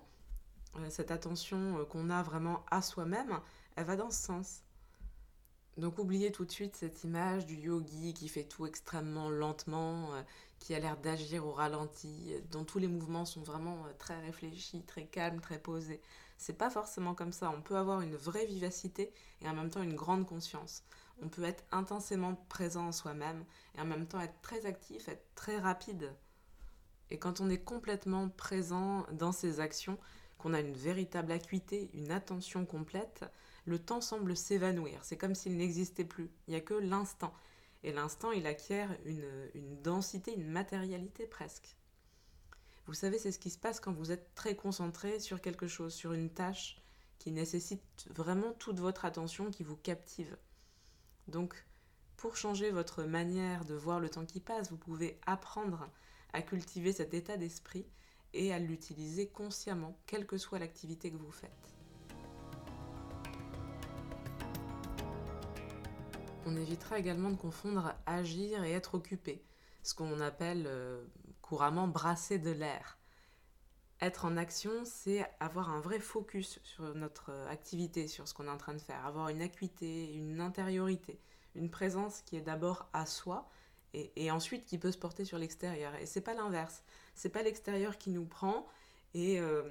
cette 0.88 1.10
attention 1.10 1.78
euh, 1.78 1.84
qu'on 1.84 2.10
a 2.10 2.22
vraiment 2.22 2.64
à 2.70 2.82
soi-même, 2.82 3.40
elle 3.76 3.84
va 3.84 3.96
dans 3.96 4.10
ce 4.10 4.22
sens. 4.22 4.62
Donc 5.76 5.98
oubliez 5.98 6.32
tout 6.32 6.44
de 6.44 6.50
suite 6.50 6.74
cette 6.74 7.04
image 7.04 7.46
du 7.46 7.54
yogi 7.54 8.12
qui 8.12 8.28
fait 8.28 8.44
tout 8.44 8.66
extrêmement 8.66 9.30
lentement, 9.30 10.14
euh, 10.14 10.22
qui 10.58 10.74
a 10.74 10.80
l'air 10.80 10.96
d'agir 10.96 11.46
au 11.46 11.52
ralenti, 11.52 12.34
dont 12.50 12.64
tous 12.64 12.78
les 12.78 12.88
mouvements 12.88 13.24
sont 13.24 13.42
vraiment 13.42 13.84
très 13.98 14.20
réfléchis, 14.20 14.82
très 14.82 15.06
calmes, 15.06 15.40
très 15.40 15.58
posés. 15.58 16.00
C'est 16.36 16.58
pas 16.58 16.70
forcément 16.70 17.14
comme 17.14 17.32
ça. 17.32 17.50
On 17.50 17.62
peut 17.62 17.76
avoir 17.76 18.00
une 18.00 18.16
vraie 18.16 18.46
vivacité 18.46 19.12
et 19.42 19.48
en 19.48 19.54
même 19.54 19.70
temps 19.70 19.82
une 19.82 19.94
grande 19.94 20.26
conscience. 20.26 20.82
On 21.22 21.28
peut 21.28 21.44
être 21.44 21.64
intensément 21.72 22.34
présent 22.48 22.88
en 22.88 22.92
soi-même 22.92 23.44
et 23.76 23.80
en 23.80 23.84
même 23.84 24.06
temps 24.06 24.20
être 24.20 24.40
très 24.40 24.66
actif, 24.66 25.08
être 25.08 25.26
très 25.34 25.58
rapide. 25.58 26.12
Et 27.10 27.18
quand 27.18 27.40
on 27.40 27.50
est 27.50 27.62
complètement 27.62 28.28
présent 28.28 29.06
dans 29.12 29.32
ses 29.32 29.60
actions, 29.60 29.98
qu'on 30.38 30.54
a 30.54 30.60
une 30.60 30.72
véritable 30.72 31.32
acuité, 31.32 31.90
une 31.94 32.10
attention 32.10 32.64
complète, 32.64 33.24
le 33.66 33.78
temps 33.78 34.00
semble 34.00 34.36
s'évanouir. 34.36 35.04
C'est 35.04 35.18
comme 35.18 35.34
s'il 35.34 35.56
n'existait 35.56 36.04
plus. 36.04 36.30
Il 36.46 36.52
n'y 36.52 36.56
a 36.56 36.60
que 36.60 36.74
l'instant. 36.74 37.34
Et 37.84 37.92
l'instant, 37.92 38.32
il 38.32 38.46
acquiert 38.46 38.90
une, 39.04 39.82
densité, 39.82 40.34
une 40.34 40.48
matérialité 40.48 41.26
presque. 41.26 41.76
Vous 42.86 42.94
savez, 42.94 43.18
c'est 43.18 43.32
ce 43.32 43.38
qui 43.38 43.50
se 43.50 43.58
passe 43.58 43.80
quand 43.80 43.92
vous 43.92 44.10
êtes 44.10 44.34
très 44.34 44.56
concentré 44.56 45.20
sur 45.20 45.40
quelque 45.40 45.68
chose, 45.68 45.92
sur 45.92 46.12
une 46.12 46.30
tâche 46.30 46.80
qui 47.18 47.30
nécessite 47.30 48.06
vraiment 48.10 48.52
toute 48.52 48.80
votre 48.80 49.04
attention, 49.04 49.50
qui 49.50 49.64
vous 49.64 49.76
captive. 49.76 50.36
Donc, 51.26 51.66
pour 52.16 52.36
changer 52.36 52.70
votre 52.70 53.04
manière 53.04 53.64
de 53.64 53.74
voir 53.74 54.00
le 54.00 54.08
temps 54.08 54.24
qui 54.24 54.40
passe, 54.40 54.70
vous 54.70 54.78
pouvez 54.78 55.20
apprendre 55.26 55.88
à 56.32 56.42
cultiver 56.42 56.92
cet 56.92 57.14
état 57.14 57.36
d'esprit 57.36 57.86
et 58.34 58.52
à 58.52 58.58
l'utiliser 58.58 59.28
consciemment, 59.28 59.96
quelle 60.06 60.26
que 60.26 60.38
soit 60.38 60.58
l'activité 60.58 61.10
que 61.10 61.16
vous 61.16 61.32
faites. 61.32 61.50
On 66.46 66.56
évitera 66.56 66.98
également 66.98 67.30
de 67.30 67.36
confondre 67.36 67.94
agir 68.06 68.64
et 68.64 68.72
être 68.72 68.94
occupé, 68.94 69.44
ce 69.82 69.94
qu'on 69.94 70.20
appelle 70.20 70.64
euh, 70.66 71.04
couramment 71.42 71.88
brasser 71.88 72.38
de 72.38 72.50
l'air. 72.50 72.98
Être 74.00 74.24
en 74.24 74.36
action, 74.36 74.70
c'est 74.84 75.28
avoir 75.40 75.70
un 75.70 75.80
vrai 75.80 75.98
focus 75.98 76.60
sur 76.62 76.94
notre 76.94 77.32
activité, 77.50 78.06
sur 78.06 78.28
ce 78.28 78.34
qu'on 78.34 78.46
est 78.46 78.50
en 78.50 78.56
train 78.56 78.74
de 78.74 78.80
faire, 78.80 79.04
avoir 79.04 79.28
une 79.28 79.42
acuité, 79.42 80.12
une 80.14 80.40
intériorité, 80.40 81.18
une 81.56 81.68
présence 81.68 82.22
qui 82.22 82.36
est 82.36 82.40
d'abord 82.40 82.88
à 82.92 83.06
soi 83.06 83.50
et, 83.94 84.30
ensuite 84.30 84.64
qui 84.66 84.78
peut 84.78 84.92
se 84.92 84.98
porter 84.98 85.24
sur 85.24 85.38
l'extérieur. 85.38 85.94
Et 85.96 86.06
c'est 86.06 86.20
pas 86.20 86.34
l'inverse. 86.34 86.82
C'est 87.18 87.30
pas 87.30 87.42
l'extérieur 87.42 87.98
qui 87.98 88.10
nous 88.10 88.24
prend 88.24 88.64
et, 89.12 89.40
euh, 89.40 89.64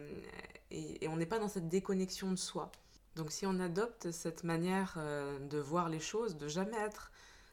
et, 0.70 1.08
on 1.08 1.16
n'est 1.16 1.26
pas 1.26 1.40
dans 1.40 1.48
cette 1.48 1.70
déconnexion 1.70 2.30
de 2.30 2.36
soi. 2.36 2.74
Donc 3.16 3.32
si 3.32 3.46
on 3.46 3.62
adopte 3.62 4.12
cette 4.12 4.44
manière 4.44 4.96
euh, 4.98 5.40
de 5.40 5.58
voir 5.58 5.88
les 5.88 6.02
choses, 6.02 6.38
de 6.38 6.50
jamais 6.50 6.76
être 6.78 7.10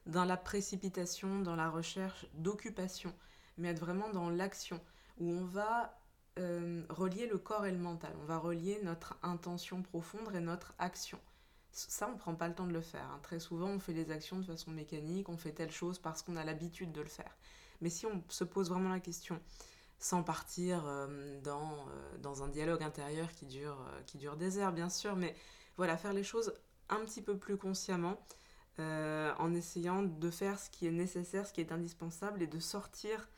dans 0.07 0.25
la 0.25 0.37
précipitation, 0.37 1.43
dans 1.43 1.55
la 1.55 1.71
recherche 1.71 2.27
d'occupation, 2.35 3.15
mais 3.57 3.69
être 3.69 3.79
vraiment 3.79 4.11
dans 4.11 4.31
l'action, 4.31 4.81
où 5.19 5.31
on 5.31 5.45
va 5.45 5.97
euh, 6.41 6.83
relier 6.89 7.29
le 7.29 7.39
corps 7.39 7.65
et 7.65 7.71
le 7.71 7.79
mental, 7.79 8.13
on 8.21 8.25
va 8.25 8.39
relier 8.39 8.81
notre 8.83 9.17
intention 9.23 9.81
profonde 9.83 10.35
et 10.35 10.41
notre 10.41 10.75
action. 10.81 11.21
Ça, 11.71 12.09
on 12.09 12.15
ne 12.15 12.19
prend 12.19 12.35
pas 12.35 12.49
le 12.49 12.55
temps 12.57 12.67
de 12.67 12.73
le 12.73 12.81
faire. 12.81 13.09
Hein. 13.13 13.21
Très 13.23 13.39
souvent, 13.39 13.69
on 13.69 13.79
fait 13.79 13.95
des 13.95 14.11
actions 14.11 14.41
de 14.41 14.45
façon 14.45 14.73
mécanique, 14.73 15.29
on 15.29 15.37
fait 15.37 15.53
telle 15.53 15.71
chose 15.71 16.01
parce 16.01 16.23
qu'on 16.23 16.35
a 16.35 16.43
l'habitude 16.43 16.91
de 16.91 17.01
le 17.01 17.09
faire. 17.09 17.37
Mais 17.81 17.91
si 17.91 18.07
on 18.07 18.25
se 18.29 18.45
pose 18.45 18.71
vraiment 18.71 18.91
la 18.91 19.01
question, 19.01 19.41
sans 20.05 20.23
partir 20.23 20.85
euh, 20.87 21.41
dans, 21.41 21.73
euh, 21.73 22.19
dans, 22.19 22.43
un 22.43 22.49
dialogue 22.49 22.83
intérieur 22.83 23.33
qui 23.33 23.47
dure, 23.47 23.81
euh, 23.81 24.03
qui 24.05 24.19
dure 24.19 24.37
des 24.37 24.59
heures, 24.59 24.71
bien 24.73 24.91
sûr, 24.91 25.17
mais 25.17 25.35
voilà, 25.79 25.97
faire 25.97 26.13
les 26.13 26.23
choses 26.23 26.53
un 26.91 27.01
petit 27.07 27.23
peu 27.23 27.39
plus 27.39 27.57
consciemment, 27.57 28.21
en 28.77 29.55
essayant 29.55 30.03
de 30.03 30.31
faire 30.31 30.59
ce 30.59 30.69
qui 30.69 30.87
est 30.89 30.91
nécessaire, 30.91 31.47
ce 31.47 31.53
qui 31.53 31.61
est 31.61 31.71
indispensable, 31.71 32.43
et 32.43 32.49
de 32.49 32.59
sortir 32.59 33.29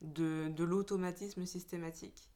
de, 0.00 0.48
de 0.48 0.64
l'automatisme 0.64 1.44
systématique 1.46 2.30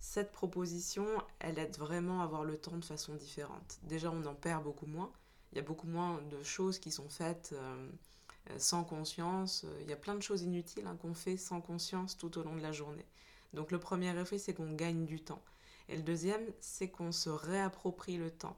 cette 0.00 0.30
proposition, 0.30 1.06
elle 1.40 1.58
aide 1.58 1.76
vraiment 1.76 2.22
à 2.22 2.26
voir 2.26 2.44
le 2.44 2.56
temps 2.56 2.76
de 2.76 2.84
façon 2.84 3.14
différente. 3.16 3.80
Déjà, 3.82 4.12
on 4.12 4.24
en 4.26 4.34
perd 4.34 4.62
beaucoup 4.62 4.86
moins. 4.86 5.10
Il 5.50 5.56
y 5.56 5.58
a 5.58 5.64
beaucoup 5.64 5.88
moins 5.88 6.22
de 6.30 6.40
choses 6.44 6.78
qui 6.78 6.92
sont 6.92 7.08
faites 7.08 7.52
sans 8.56 8.84
conscience. 8.84 9.66
Il 9.82 9.88
y 9.88 9.92
a 9.92 9.96
plein 9.96 10.14
de 10.14 10.22
choses 10.22 10.42
inutiles 10.42 10.86
hein, 10.86 10.96
qu'on 11.00 11.14
fait 11.14 11.36
sans 11.36 11.60
conscience 11.60 12.16
tout 12.16 12.38
au 12.38 12.42
long 12.42 12.56
de 12.56 12.62
la 12.62 12.72
journée. 12.72 13.06
Donc 13.52 13.70
le 13.70 13.78
premier 13.78 14.18
effet, 14.20 14.38
c'est 14.38 14.54
qu'on 14.54 14.72
gagne 14.72 15.04
du 15.04 15.20
temps. 15.20 15.42
Et 15.88 15.96
le 15.96 16.02
deuxième, 16.02 16.44
c'est 16.60 16.88
qu'on 16.88 17.12
se 17.12 17.30
réapproprie 17.30 18.18
le 18.18 18.30
temps. 18.30 18.56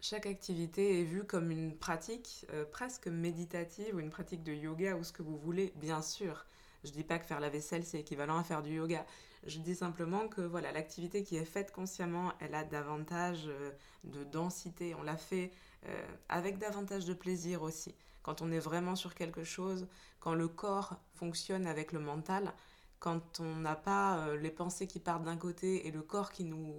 Chaque 0.00 0.26
activité 0.26 1.00
est 1.00 1.04
vue 1.04 1.24
comme 1.24 1.50
une 1.50 1.76
pratique 1.76 2.46
euh, 2.52 2.64
presque 2.64 3.08
méditative 3.08 3.96
ou 3.96 4.00
une 4.00 4.10
pratique 4.10 4.44
de 4.44 4.52
yoga 4.52 4.96
ou 4.96 5.02
ce 5.02 5.12
que 5.12 5.22
vous 5.22 5.36
voulez, 5.36 5.72
bien 5.76 6.02
sûr. 6.02 6.46
Je 6.84 6.92
dis 6.92 7.02
pas 7.02 7.18
que 7.18 7.26
faire 7.26 7.40
la 7.40 7.48
vaisselle 7.48 7.84
c'est 7.84 7.98
équivalent 7.98 8.38
à 8.38 8.44
faire 8.44 8.62
du 8.62 8.74
yoga. 8.76 9.04
Je 9.46 9.58
dis 9.58 9.74
simplement 9.74 10.28
que 10.28 10.40
voilà, 10.40 10.72
l'activité 10.72 11.22
qui 11.22 11.36
est 11.36 11.44
faite 11.44 11.72
consciemment, 11.72 12.32
elle 12.40 12.54
a 12.54 12.64
davantage 12.64 13.46
euh, 13.46 13.70
de 14.04 14.22
densité. 14.24 14.94
On 14.94 15.02
la 15.02 15.16
fait 15.16 15.52
euh, 15.86 16.06
avec 16.28 16.58
davantage 16.58 17.04
de 17.04 17.14
plaisir 17.14 17.62
aussi. 17.62 17.94
Quand 18.28 18.42
on 18.42 18.52
est 18.52 18.58
vraiment 18.58 18.94
sur 18.94 19.14
quelque 19.14 19.42
chose, 19.42 19.88
quand 20.20 20.34
le 20.34 20.48
corps 20.48 20.96
fonctionne 21.14 21.66
avec 21.66 21.92
le 21.92 21.98
mental, 21.98 22.52
quand 22.98 23.40
on 23.40 23.56
n'a 23.56 23.74
pas 23.74 24.18
euh, 24.18 24.36
les 24.36 24.50
pensées 24.50 24.86
qui 24.86 25.00
partent 25.00 25.22
d'un 25.22 25.38
côté 25.38 25.86
et 25.86 25.90
le 25.90 26.02
corps 26.02 26.30
qui 26.30 26.44
nous, 26.44 26.74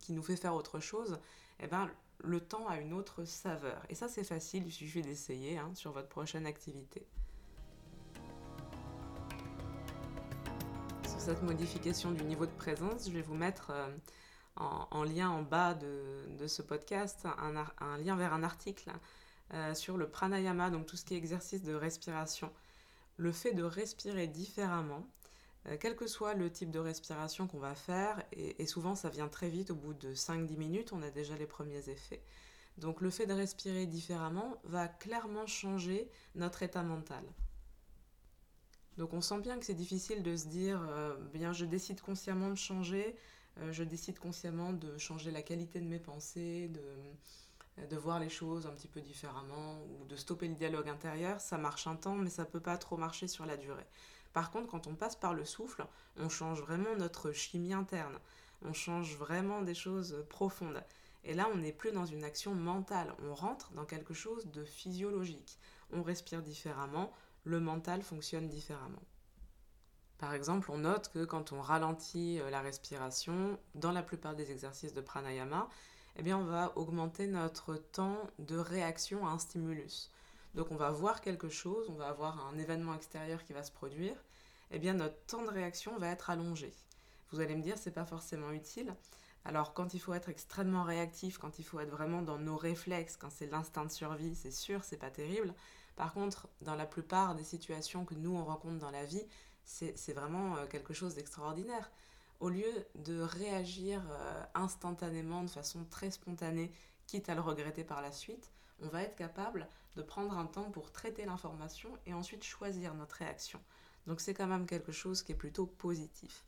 qui 0.00 0.12
nous 0.12 0.22
fait 0.24 0.34
faire 0.34 0.52
autre 0.52 0.80
chose, 0.80 1.20
eh 1.60 1.68
ben, 1.68 1.88
le 2.24 2.40
temps 2.40 2.66
a 2.66 2.80
une 2.80 2.92
autre 2.92 3.24
saveur. 3.24 3.80
Et 3.88 3.94
ça, 3.94 4.08
c'est 4.08 4.24
facile, 4.24 4.64
il 4.66 4.72
suffit 4.72 5.00
d'essayer 5.00 5.58
hein, 5.58 5.70
sur 5.74 5.92
votre 5.92 6.08
prochaine 6.08 6.44
activité. 6.44 7.06
cette 11.04 11.42
modification 11.44 12.10
du 12.10 12.24
niveau 12.24 12.46
de 12.46 12.50
présence, 12.50 13.06
je 13.06 13.12
vais 13.12 13.22
vous 13.22 13.34
mettre 13.34 13.70
euh, 13.70 13.86
en, 14.56 15.04
lien 15.04 15.30
en 15.30 15.42
bas 15.42 15.74
de, 15.74 16.46
ce 16.48 16.62
podcast 16.62 17.28
un, 17.38 17.98
lien 17.98 18.16
vers 18.16 18.32
un 18.32 18.42
article 18.42 18.90
euh, 19.52 19.74
sur 19.74 19.96
le 19.96 20.08
pranayama, 20.08 20.70
donc 20.70 20.86
tout 20.86 20.96
ce 20.96 21.04
qui 21.04 21.14
est 21.14 21.16
exercice 21.16 21.62
de 21.62 21.74
respiration. 21.74 22.52
Le 23.16 23.32
fait 23.32 23.52
de 23.52 23.64
respirer 23.64 24.28
différemment, 24.28 25.04
euh, 25.66 25.76
quel 25.80 25.96
que 25.96 26.06
soit 26.06 26.34
le 26.34 26.52
type 26.52 26.70
de 26.70 26.78
respiration 26.78 27.48
qu'on 27.48 27.58
va 27.58 27.74
faire, 27.74 28.22
et, 28.32 28.64
souvent 28.66 28.94
ça 28.94 29.08
vient 29.08 29.26
très 29.26 29.48
vite, 29.48 29.72
au 29.72 29.74
bout 29.74 29.92
de 29.92 30.14
5-10 30.14 30.56
minutes, 30.56 30.92
on 30.92 31.02
a 31.02 31.10
déjà 31.10 31.36
les 31.36 31.46
premiers 31.46 31.88
effets. 31.88 32.22
Donc 32.78 33.00
le 33.00 33.10
fait 33.10 33.26
de 33.26 33.32
respirer 33.32 33.86
différemment 33.86 34.56
va 34.62 34.86
clairement 34.86 35.46
changer 35.48 36.08
notre 36.36 36.62
état 36.62 36.84
mental. 36.84 37.24
Donc 38.98 39.12
on 39.14 39.20
sent 39.20 39.40
bien 39.40 39.58
que 39.58 39.64
c'est 39.64 39.74
difficile 39.74 40.22
de 40.22 40.36
se 40.36 40.46
dire, 40.46 40.80
euh, 40.90 41.16
bien 41.32 41.52
je 41.52 41.64
décide 41.64 42.00
consciemment 42.00 42.50
de 42.50 42.54
changer, 42.54 43.16
je 43.72 43.82
décide 43.82 44.18
consciemment 44.18 44.72
de 44.72 44.96
changer 44.96 45.32
la 45.32 45.42
qualité 45.42 45.80
de 45.80 45.86
mes 45.86 45.98
pensées, 45.98 46.68
de, 46.68 46.80
de 47.78 47.96
voir 47.96 48.20
les 48.20 48.28
choses 48.28 48.66
un 48.66 48.72
petit 48.72 48.88
peu 48.88 49.00
différemment 49.00 49.80
ou 49.84 50.04
de 50.04 50.16
stopper 50.16 50.48
le 50.48 50.54
dialogue 50.54 50.88
intérieur. 50.88 51.40
Ça 51.40 51.58
marche 51.58 51.86
un 51.86 51.96
temps, 51.96 52.16
mais 52.16 52.30
ça 52.30 52.44
peut 52.44 52.60
pas 52.60 52.76
trop 52.78 52.96
marcher 52.96 53.28
sur 53.28 53.46
la 53.46 53.56
durée. 53.56 53.86
Par 54.32 54.50
contre, 54.50 54.68
quand 54.68 54.86
on 54.86 54.94
passe 54.94 55.16
par 55.16 55.34
le 55.34 55.44
souffle, 55.44 55.84
on 56.16 56.28
change 56.28 56.60
vraiment 56.60 56.94
notre 56.96 57.32
chimie 57.32 57.72
interne. 57.72 58.18
On 58.62 58.72
change 58.72 59.16
vraiment 59.16 59.62
des 59.62 59.74
choses 59.74 60.24
profondes. 60.28 60.82
Et 61.24 61.34
là, 61.34 61.48
on 61.52 61.58
n'est 61.58 61.72
plus 61.72 61.92
dans 61.92 62.06
une 62.06 62.24
action 62.24 62.54
mentale. 62.54 63.14
On 63.22 63.34
rentre 63.34 63.72
dans 63.72 63.84
quelque 63.84 64.14
chose 64.14 64.46
de 64.46 64.64
physiologique. 64.64 65.58
On 65.92 66.02
respire 66.02 66.42
différemment, 66.42 67.12
le 67.44 67.60
mental 67.60 68.02
fonctionne 68.02 68.48
différemment. 68.48 69.02
Par 70.18 70.34
exemple, 70.34 70.70
on 70.70 70.78
note 70.78 71.08
que 71.08 71.24
quand 71.24 71.52
on 71.52 71.62
ralentit 71.62 72.40
euh, 72.40 72.50
la 72.50 72.60
respiration, 72.60 73.58
dans 73.74 73.90
la 73.90 74.02
plupart 74.02 74.36
des 74.36 74.52
exercices 74.52 74.92
de 74.92 75.00
pranayama, 75.00 75.68
eh 76.16 76.22
bien, 76.22 76.38
on 76.38 76.44
va 76.44 76.72
augmenter 76.76 77.26
notre 77.26 77.76
temps 77.76 78.18
de 78.38 78.56
réaction 78.56 79.26
à 79.26 79.30
un 79.30 79.38
stimulus. 79.38 80.10
Donc 80.54 80.72
on 80.72 80.76
va 80.76 80.90
voir 80.90 81.20
quelque 81.20 81.48
chose, 81.48 81.88
on 81.90 81.94
va 81.94 82.08
avoir 82.08 82.46
un 82.48 82.58
événement 82.58 82.94
extérieur 82.94 83.44
qui 83.44 83.52
va 83.52 83.62
se 83.62 83.70
produire, 83.70 84.16
eh 84.72 84.78
bien 84.78 84.94
notre 84.94 85.18
temps 85.26 85.42
de 85.42 85.50
réaction 85.50 85.96
va 85.98 86.08
être 86.08 86.30
allongé. 86.30 86.72
Vous 87.30 87.40
allez 87.40 87.54
me 87.54 87.62
dire 87.62 87.78
c'est 87.78 87.92
pas 87.92 88.04
forcément 88.04 88.50
utile. 88.50 88.92
Alors 89.44 89.72
quand 89.74 89.94
il 89.94 90.00
faut 90.00 90.12
être 90.12 90.28
extrêmement 90.28 90.82
réactif, 90.82 91.38
quand 91.38 91.58
il 91.58 91.64
faut 91.64 91.78
être 91.80 91.90
vraiment 91.90 92.22
dans 92.22 92.38
nos 92.38 92.56
réflexes, 92.56 93.16
quand 93.16 93.30
c'est 93.30 93.46
l'instinct 93.46 93.84
de 93.84 93.92
survie, 93.92 94.34
c'est 94.34 94.50
sûr, 94.50 94.82
c'est 94.82 94.96
pas 94.96 95.10
terrible. 95.10 95.54
Par 95.96 96.12
contre, 96.12 96.48
dans 96.62 96.74
la 96.74 96.86
plupart 96.86 97.34
des 97.34 97.44
situations 97.44 98.04
que 98.04 98.14
nous 98.14 98.34
on 98.34 98.44
rencontre 98.44 98.78
dans 98.78 98.90
la 98.90 99.04
vie, 99.04 99.24
c'est 99.64 100.12
vraiment 100.12 100.56
euh, 100.56 100.66
quelque 100.66 100.94
chose 100.94 101.14
d'extraordinaire. 101.14 101.90
Au 102.40 102.48
lieu 102.48 102.86
de 102.94 103.20
réagir 103.20 104.02
euh, 104.10 104.44
instantanément, 104.54 105.44
de 105.44 105.50
façon 105.50 105.84
très 105.90 106.10
spontanée, 106.10 106.72
quitte 107.06 107.28
à 107.28 107.34
le 107.34 107.40
regretter 107.42 107.84
par 107.84 108.00
la 108.00 108.12
suite, 108.12 108.50
on 108.82 108.88
va 108.88 109.02
être 109.02 109.16
capable 109.16 109.68
de 109.96 110.02
prendre 110.02 110.36
un 110.36 110.46
temps 110.46 110.70
pour 110.70 110.90
traiter 110.90 111.26
l'information 111.26 111.90
et 112.06 112.14
ensuite 112.14 112.42
choisir 112.42 112.94
notre 112.94 113.16
réaction. 113.16 113.60
Donc 114.06 114.20
c'est 114.20 114.32
quand 114.32 114.46
même 114.46 114.66
quelque 114.66 114.92
chose 114.92 115.22
qui 115.22 115.32
est 115.32 115.36
plutôt 115.36 115.66
positif. 115.66 116.44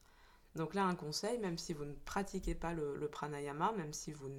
Donc 0.56 0.74
là, 0.74 0.84
un 0.84 0.94
conseil, 0.94 1.38
même 1.38 1.58
si 1.58 1.72
vous 1.74 1.84
ne 1.84 1.94
pratiquez 1.94 2.54
pas 2.54 2.72
le, 2.72 2.96
le 2.96 3.08
pranayama, 3.08 3.72
même 3.72 3.92
si 3.92 4.12
vous 4.12 4.30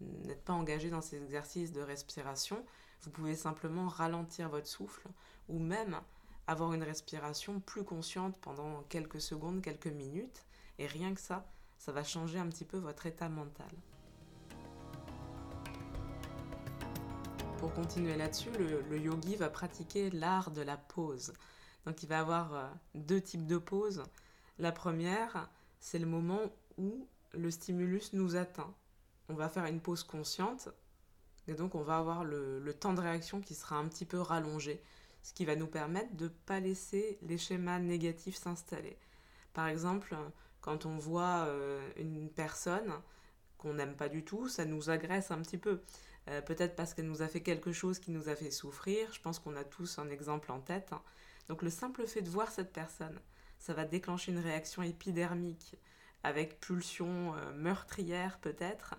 n'êtes 0.00 0.44
pas 0.44 0.52
engagé 0.52 0.90
dans 0.90 1.02
ces 1.02 1.22
exercices 1.22 1.72
de 1.72 1.80
respiration, 1.80 2.64
vous 3.02 3.10
pouvez 3.10 3.36
simplement 3.36 3.86
ralentir 3.86 4.48
votre 4.48 4.66
souffle 4.66 5.06
ou 5.48 5.58
même 5.58 6.00
avoir 6.46 6.72
une 6.72 6.82
respiration 6.82 7.60
plus 7.60 7.84
consciente 7.84 8.38
pendant 8.40 8.82
quelques 8.88 9.20
secondes, 9.20 9.62
quelques 9.62 9.86
minutes. 9.86 10.44
Et 10.78 10.86
rien 10.86 11.14
que 11.14 11.20
ça, 11.20 11.46
ça 11.78 11.92
va 11.92 12.04
changer 12.04 12.38
un 12.38 12.48
petit 12.48 12.64
peu 12.64 12.78
votre 12.78 13.06
état 13.06 13.28
mental. 13.28 13.70
Pour 17.58 17.72
continuer 17.72 18.16
là-dessus, 18.16 18.50
le, 18.58 18.98
yogi 18.98 19.36
va 19.36 19.48
pratiquer 19.48 20.10
l'art 20.10 20.50
de 20.50 20.60
la 20.60 20.76
pause. 20.76 21.32
Donc 21.86 22.02
il 22.02 22.08
va 22.08 22.20
avoir 22.20 22.54
euh, 22.54 22.68
deux 22.94 23.20
types 23.20 23.46
de 23.46 23.56
pauses. 23.58 24.02
La 24.58 24.72
première, 24.72 25.48
c'est 25.80 25.98
le 25.98 26.06
moment 26.06 26.40
où 26.78 27.08
le 27.32 27.50
stimulus 27.50 28.12
nous 28.12 28.36
atteint. 28.36 28.74
On 29.28 29.34
va 29.34 29.48
faire 29.48 29.66
une 29.66 29.80
pause 29.80 30.02
consciente 30.02 30.68
et 31.46 31.54
donc 31.54 31.74
on 31.74 31.82
va 31.82 31.98
avoir 31.98 32.24
le, 32.24 32.74
temps 32.78 32.94
de 32.94 33.00
réaction 33.00 33.40
qui 33.40 33.54
sera 33.54 33.76
un 33.76 33.88
petit 33.88 34.04
peu 34.04 34.20
rallongé, 34.20 34.82
ce 35.22 35.32
qui 35.32 35.44
va 35.44 35.56
nous 35.56 35.66
permettre 35.66 36.14
de 36.16 36.24
ne 36.24 36.28
pas 36.28 36.60
laisser 36.60 37.18
les 37.22 37.38
schémas 37.38 37.78
négatifs 37.78 38.36
s'installer. 38.36 38.96
Par 39.52 39.68
exemple, 39.68 40.16
quand 40.64 40.86
on 40.86 40.96
voit 40.96 41.46
une 41.98 42.30
personne 42.30 42.90
qu'on 43.58 43.74
n'aime 43.74 43.94
pas 43.94 44.08
du 44.08 44.24
tout, 44.24 44.48
ça 44.48 44.64
nous 44.64 44.88
agresse 44.88 45.30
un 45.30 45.42
petit 45.42 45.58
peu. 45.58 45.82
Peut-être 46.46 46.74
parce 46.74 46.94
qu'elle 46.94 47.06
nous 47.06 47.20
a 47.20 47.28
fait 47.28 47.42
quelque 47.42 47.70
chose 47.70 47.98
qui 47.98 48.10
nous 48.10 48.30
a 48.30 48.34
fait 48.34 48.50
souffrir. 48.50 49.12
Je 49.12 49.20
pense 49.20 49.38
qu'on 49.38 49.56
a 49.56 49.64
tous 49.64 49.98
un 49.98 50.08
exemple 50.08 50.50
en 50.50 50.60
tête. 50.60 50.94
Hein. 50.94 51.02
Donc 51.48 51.60
le 51.60 51.68
simple 51.68 52.06
fait 52.06 52.22
de 52.22 52.30
voir 52.30 52.50
cette 52.50 52.72
personne, 52.72 53.20
ça 53.58 53.74
va 53.74 53.84
déclencher 53.84 54.32
une 54.32 54.38
réaction 54.38 54.82
épidermique 54.82 55.76
avec 56.22 56.58
pulsion 56.58 57.34
euh, 57.34 57.52
meurtrière 57.52 58.38
peut-être. 58.40 58.94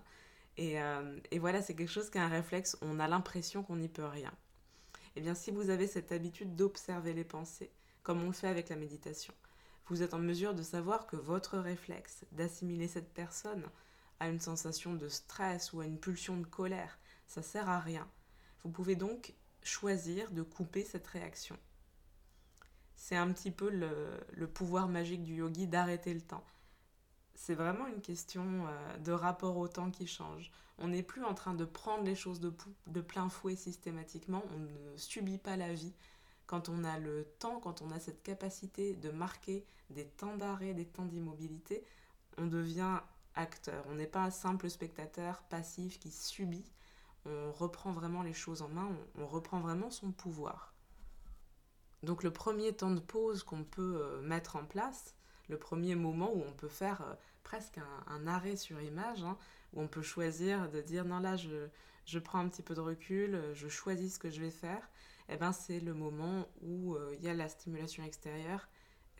Euh, 0.60 1.20
et, 1.32 1.40
voilà, 1.40 1.62
c'est 1.62 1.76
quelque 1.76 1.92
chose 1.92 2.10
qui 2.10 2.18
est 2.18 2.22
un 2.22 2.30
réflexe, 2.30 2.78
on 2.82 3.00
a 3.00 3.08
l'impression 3.08 3.64
qu'on 3.64 3.76
n'y 3.76 3.90
peut 3.90 4.06
rien. 4.06 4.32
Eh 5.18 5.22
bien, 5.22 5.34
si 5.34 5.52
vous 5.52 5.70
avez 5.70 5.88
cette 5.88 6.12
habitude 6.12 6.56
d'observer 6.56 7.14
les 7.14 7.24
pensées, 7.24 7.72
comme 8.04 8.22
on 8.24 8.28
le 8.28 8.34
fait 8.34 8.48
avec 8.48 8.70
la 8.70 8.76
méditation, 8.76 9.34
vous 9.88 10.02
êtes 10.02 10.14
en 10.14 10.20
mesure 10.20 10.56
de 10.56 10.64
savoir 10.64 11.08
que 11.08 11.16
votre 11.16 11.58
réflexe 11.58 12.26
d'assimiler 12.32 12.88
cette 12.88 13.14
personne 13.14 13.66
à 14.20 14.30
une 14.30 14.40
sensation 14.40 14.94
de 14.94 15.10
stress 15.10 15.74
ou 15.74 15.82
à 15.82 15.86
une 15.86 16.00
pulsion 16.00 16.38
de 16.38 16.46
colère, 16.46 17.00
ça 17.28 17.42
sert 17.42 17.70
à 17.70 17.80
rien. 17.80 18.08
Vous 18.64 18.70
pouvez 18.70 18.96
donc 18.96 19.34
choisir 19.62 20.32
de 20.32 20.42
couper 20.42 20.84
cette 20.84 21.08
réaction. 21.08 21.58
C'est 22.96 23.18
un 23.18 23.32
petit 23.32 23.52
peu 23.52 23.70
le 23.70 24.48
pouvoir 24.48 24.88
magique 24.88 25.24
du 25.24 25.36
yogi 25.36 25.68
d'arrêter 25.68 26.14
le 26.14 26.22
temps 26.22 26.46
c'est 27.36 27.54
vraiment 27.54 27.88
une 27.88 28.02
question 28.02 28.66
euh, 28.68 28.98
de 28.98 29.12
rapport 29.12 29.58
au 29.58 29.68
temps 29.68 29.92
qui 29.92 30.08
change. 30.08 30.52
On 30.78 30.88
n'est 30.88 31.04
plus 31.04 31.24
en 31.24 31.34
train 31.34 31.54
de 31.54 31.66
prendre 31.66 32.04
les 32.04 32.16
choses 32.16 32.40
de, 32.40 32.52
de, 32.88 33.02
plein 33.02 33.30
fouet 33.30 33.56
systématiquement, 33.56 34.44
on 34.54 34.60
ne 34.60 34.98
subit 34.98 35.38
pas 35.38 35.58
la 35.58 35.74
vie. 35.74 35.94
Quand 36.48 36.70
on 36.70 36.84
a 36.84 37.00
le 37.00 37.26
temps, 37.40 37.60
quand 37.60 37.82
on 37.82 37.92
a 37.92 38.00
cette 38.00 38.22
capacité 38.22 38.96
de 38.96 39.10
marquer 39.10 39.66
des 39.90 40.06
temps 40.06 40.38
d'arrêt, 40.38 40.74
des 40.74 40.86
temps 40.86 41.06
d'immobilité, 41.06 41.84
on 42.38 42.48
devient 42.48 43.00
acteur. 43.36 43.86
On 43.90 43.96
n'est 43.96 44.08
pas 44.08 44.24
un 44.24 44.32
simple 44.32 44.70
spectateur 44.70 45.42
passif 45.44 46.00
qui 46.00 46.12
subit. 46.12 46.72
On 47.26 47.52
reprend 47.52 47.92
vraiment 47.92 48.22
les 48.22 48.34
choses 48.34 48.62
en 48.62 48.68
main, 48.68 48.96
on, 49.18 49.26
reprend 49.26 49.60
vraiment 49.60 49.90
son 49.90 50.12
pouvoir. 50.12 50.76
Donc 52.04 52.22
le 52.22 52.32
premier 52.32 52.72
temps 52.74 52.92
de 52.92 53.00
pause 53.00 53.42
qu'on 53.42 53.64
peut 53.64 54.00
euh, 54.00 54.22
mettre 54.22 54.58
en 54.58 54.64
place, 54.64 55.16
le 55.50 55.58
premier 55.58 55.96
moment 55.96 56.32
où 56.32 56.44
on 56.48 56.54
peut 56.54 56.68
faire 56.68 57.02
euh, 57.02 57.16
presque 57.42 57.80
un, 58.06 58.28
arrêt 58.28 58.56
sur 58.56 58.80
image, 58.80 59.24
hein, 59.24 59.40
où 59.74 59.82
on 59.82 59.88
peut 59.88 60.04
choisir 60.04 60.70
de 60.70 60.82
dire 60.82 61.04
non 61.04 61.18
là 61.18 61.36
je, 61.36 61.68
je, 62.06 62.20
prends 62.20 62.38
un 62.38 62.48
petit 62.48 62.62
peu 62.62 62.76
de 62.76 62.82
recul, 62.82 63.42
je 63.56 63.68
choisis 63.68 64.14
ce 64.14 64.20
que 64.20 64.30
je 64.30 64.40
vais 64.40 64.52
faire, 64.52 64.88
eh 65.30 65.38
ben 65.38 65.52
c'est 65.52 65.80
le 65.80 65.94
moment 65.94 66.48
où 66.62 66.96
euh, 66.96 67.16
il 67.18 67.24
y 67.24 67.30
a 67.30 67.34
la 67.34 67.50
stimulation 67.50 68.04
extérieure 68.04 68.68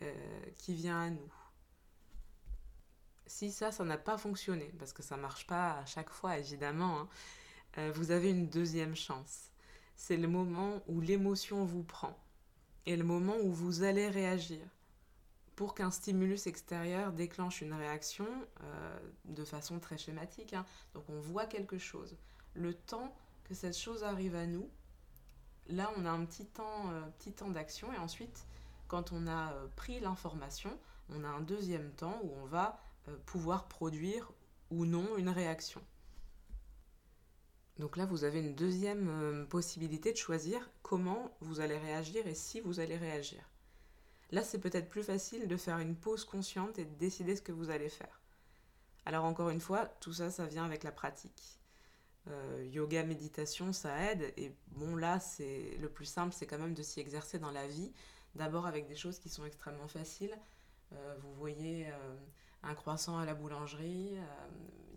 euh, 0.02 0.12
qui 0.58 0.74
vient 0.74 1.00
à 1.00 1.10
nous. 1.10 1.32
Si 3.26 3.50
ça, 3.50 3.72
ça 3.72 3.84
n'a 3.84 3.98
pas 3.98 4.18
fonctionné, 4.18 4.72
parce 4.78 4.92
que 4.92 5.02
ça 5.02 5.16
marche 5.16 5.46
pas 5.46 5.78
à 5.78 5.86
chaque 5.86 6.10
fois 6.10 6.38
évidemment, 6.38 7.08
hein, 7.76 7.90
vous 7.90 8.10
avez 8.10 8.30
une 8.30 8.48
deuxième 8.48 8.94
chance. 8.94 9.50
C'est 9.96 10.16
le 10.16 10.28
moment 10.28 10.82
où 10.86 11.00
l'émotion 11.00 11.64
vous 11.64 11.82
prend 11.82 12.16
et 12.86 12.96
le 12.96 13.04
moment 13.04 13.34
où 13.42 13.52
vous 13.52 13.82
allez 13.82 14.08
réagir 14.08 14.60
pour 15.56 15.74
qu'un 15.74 15.90
stimulus 15.90 16.46
extérieur 16.46 17.12
déclenche 17.12 17.62
une 17.62 17.72
réaction 17.72 18.28
euh, 18.62 18.98
de 19.24 19.44
façon 19.44 19.80
très 19.80 19.96
schématique. 19.96 20.52
Hein. 20.52 20.66
Donc 20.94 21.04
on 21.08 21.18
voit 21.18 21.46
quelque 21.46 21.78
chose. 21.78 22.16
Le 22.54 22.74
temps 22.74 23.16
que 23.44 23.54
cette 23.54 23.76
chose 23.76 24.04
arrive 24.04 24.36
à 24.36 24.46
nous, 24.46 24.68
là 25.68 25.90
on 25.96 26.04
a 26.04 26.10
un 26.10 26.24
petit 26.24 26.46
temps, 26.46 26.90
euh, 26.90 27.02
petit 27.18 27.32
temps 27.32 27.50
d'action 27.50 27.92
et 27.92 27.98
ensuite 27.98 28.46
quand 28.88 29.12
on 29.12 29.26
a 29.26 29.52
euh, 29.52 29.66
pris 29.76 30.00
l'information, 30.00 30.78
on 31.10 31.24
a 31.24 31.28
un 31.28 31.40
deuxième 31.40 31.90
temps 31.92 32.20
où 32.22 32.32
on 32.42 32.46
va 32.46 32.80
pouvoir 33.24 33.68
produire 33.68 34.32
ou 34.72 34.84
non 34.84 35.16
une 35.16 35.28
réaction. 35.28 35.80
Donc 37.78 37.96
là, 37.96 38.04
vous 38.04 38.24
avez 38.24 38.40
une 38.40 38.56
deuxième 38.56 39.46
possibilité 39.48 40.10
de 40.10 40.16
choisir 40.16 40.68
comment 40.82 41.30
vous 41.40 41.60
allez 41.60 41.78
réagir 41.78 42.26
et 42.26 42.34
si 42.34 42.60
vous 42.60 42.80
allez 42.80 42.96
réagir. 42.96 43.48
Là, 44.32 44.42
c'est 44.42 44.58
peut-être 44.58 44.88
plus 44.88 45.04
facile 45.04 45.46
de 45.46 45.56
faire 45.56 45.78
une 45.78 45.94
pause 45.94 46.24
consciente 46.24 46.78
et 46.78 46.84
de 46.84 46.94
décider 46.96 47.36
ce 47.36 47.42
que 47.42 47.52
vous 47.52 47.70
allez 47.70 47.88
faire. 47.88 48.20
Alors 49.04 49.24
encore 49.24 49.50
une 49.50 49.60
fois, 49.60 49.86
tout 50.00 50.12
ça, 50.12 50.30
ça 50.30 50.46
vient 50.46 50.64
avec 50.64 50.82
la 50.82 50.90
pratique. 50.90 51.55
Euh, 52.28 52.66
yoga, 52.72 53.04
méditation, 53.04 53.72
ça 53.72 54.10
aide. 54.10 54.32
Et 54.36 54.52
bon, 54.72 54.96
là, 54.96 55.20
c'est 55.20 55.76
le 55.80 55.88
plus 55.88 56.06
simple, 56.06 56.34
c'est 56.34 56.46
quand 56.46 56.58
même 56.58 56.74
de 56.74 56.82
s'y 56.82 57.00
exercer 57.00 57.38
dans 57.38 57.52
la 57.52 57.66
vie. 57.66 57.92
D'abord 58.34 58.66
avec 58.66 58.86
des 58.88 58.96
choses 58.96 59.18
qui 59.18 59.28
sont 59.28 59.44
extrêmement 59.44 59.88
faciles. 59.88 60.36
Euh, 60.92 61.16
vous 61.20 61.32
voyez 61.34 61.86
euh, 61.88 62.14
un 62.62 62.74
croissant 62.74 63.18
à 63.18 63.24
la 63.24 63.34
boulangerie, 63.34 64.16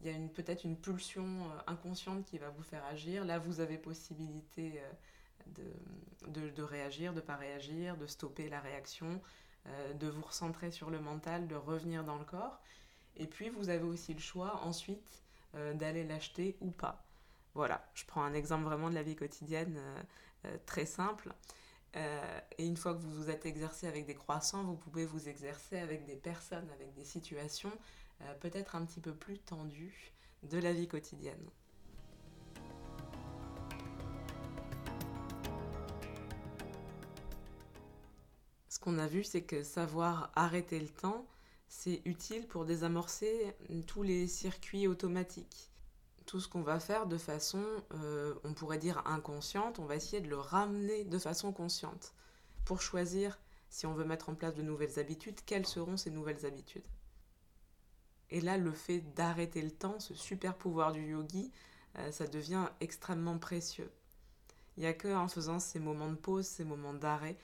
il 0.02 0.08
y 0.08 0.14
a 0.14 0.18
peut-être 0.30 0.64
une 0.64 0.78
pulsion 0.78 1.52
inconsciente 1.68 2.26
qui 2.26 2.38
va 2.38 2.50
vous 2.50 2.64
faire 2.64 2.84
agir. 2.86 3.26
Là, 3.26 3.38
vous 3.38 3.60
avez 3.60 3.78
possibilité 3.78 4.82
de, 6.28 6.50
de, 6.50 6.64
réagir, 6.64 7.12
de 7.12 7.18
ne 7.18 7.22
pas 7.22 7.36
réagir, 7.36 7.98
de 7.98 8.08
stopper 8.08 8.50
la 8.50 8.62
réaction, 8.62 9.22
de 9.94 10.08
vous 10.08 10.22
recentrer 10.22 10.72
sur 10.72 10.90
le 10.90 11.00
mental, 11.00 11.48
de 11.48 11.56
revenir 11.56 12.06
dans 12.06 12.18
le 12.18 12.24
corps. 12.24 12.62
Et 13.18 13.28
puis 13.28 13.50
vous 13.50 13.70
avez 13.70 13.84
aussi 13.84 14.14
le 14.14 14.22
choix 14.22 14.62
ensuite 14.64 15.22
d'aller 15.54 16.06
l'acheter 16.06 16.56
ou 16.62 16.72
pas. 16.72 17.09
Voilà, 17.60 17.86
je 17.94 18.06
prends 18.06 18.24
un 18.24 18.34
exemple 18.34 18.64
vraiment 18.64 18.90
de 18.90 18.96
la 18.96 19.04
vie 19.04 19.18
quotidienne 19.18 19.78
euh, 20.46 20.58
très 20.66 20.86
simple. 20.86 21.34
et 22.58 22.66
une 22.66 22.78
fois 22.78 22.94
que 22.94 23.00
vous 23.00 23.14
vous 23.14 23.30
êtes 23.30 23.46
exercé 23.46 23.86
avec 23.86 24.06
des 24.06 24.16
croissants, 24.16 24.64
vous 24.64 24.78
pouvez 24.78 25.06
vous 25.06 25.28
exercer 25.28 25.78
avec 25.78 26.06
des 26.06 26.16
personnes, 26.16 26.70
avec 26.72 26.94
des 26.94 27.04
situations 27.04 27.74
peut-être 28.40 28.78
un 28.78 28.86
petit 28.86 29.02
peu 29.02 29.14
plus 29.14 29.40
tendues 29.40 30.14
de 30.44 30.58
la 30.58 30.72
vie 30.72 30.88
quotidienne. 30.88 31.50
ce 38.80 38.86
qu'on 38.86 38.98
a 38.98 39.08
vu, 39.08 39.26
c'est 39.26 39.42
que 39.42 39.62
savoir 39.62 40.32
arrêter 40.38 40.80
le 40.80 40.88
temps, 40.88 41.26
c'est 41.68 42.02
utile 42.06 42.48
pour 42.48 42.64
désamorcer 42.64 43.54
tous 43.88 44.04
les 44.04 44.26
circuits 44.26 44.88
automatiques. 44.88 45.69
Tout 46.30 46.40
ce 46.40 46.48
qu'on 46.48 46.62
va 46.62 46.80
faire 46.80 47.08
de 47.08 47.18
façon, 47.18 47.66
euh, 47.96 48.36
on 48.44 48.54
pourrait 48.54 48.78
dire 48.78 49.02
inconsciente, 49.08 49.80
on 49.80 49.86
va 49.86 49.96
essayer 49.96 50.22
de 50.22 50.30
le 50.30 50.38
ramener 50.38 51.04
de 51.04 51.18
façon 51.18 51.52
consciente 51.52 52.14
pour 52.66 52.84
choisir 52.84 53.40
si 53.72 53.88
on 53.88 53.96
veut 53.96 54.06
mettre 54.06 54.30
en 54.30 54.36
place 54.36 54.54
de 54.54 54.62
nouvelles 54.62 55.00
habitudes, 55.00 55.40
quelles 55.48 55.66
seront 55.66 55.98
ces 55.98 56.12
nouvelles 56.12 56.46
habitudes. 56.46 56.86
Et 58.30 58.42
là, 58.42 58.60
le 58.60 58.72
fait 58.74 59.00
d'arrêter 59.16 59.64
le 59.64 59.72
temps, 59.72 60.00
ce 60.00 60.14
super 60.14 60.54
pouvoir 60.56 60.92
du 60.92 61.02
yogi, 61.04 61.50
euh, 61.98 62.12
ça 62.12 62.28
devient 62.28 62.68
extrêmement 62.80 63.40
précieux. 63.40 63.92
Il 64.78 64.82
n'y 64.82 64.86
a 64.86 64.94
que 64.94 65.12
en 65.12 65.30
faisant 65.30 65.60
ces 65.60 65.80
moments 65.80 66.12
de 66.12 66.16
pause, 66.16 66.46
ces 66.46 66.64
moments 66.64 66.94
d'arrêt, 66.94 67.38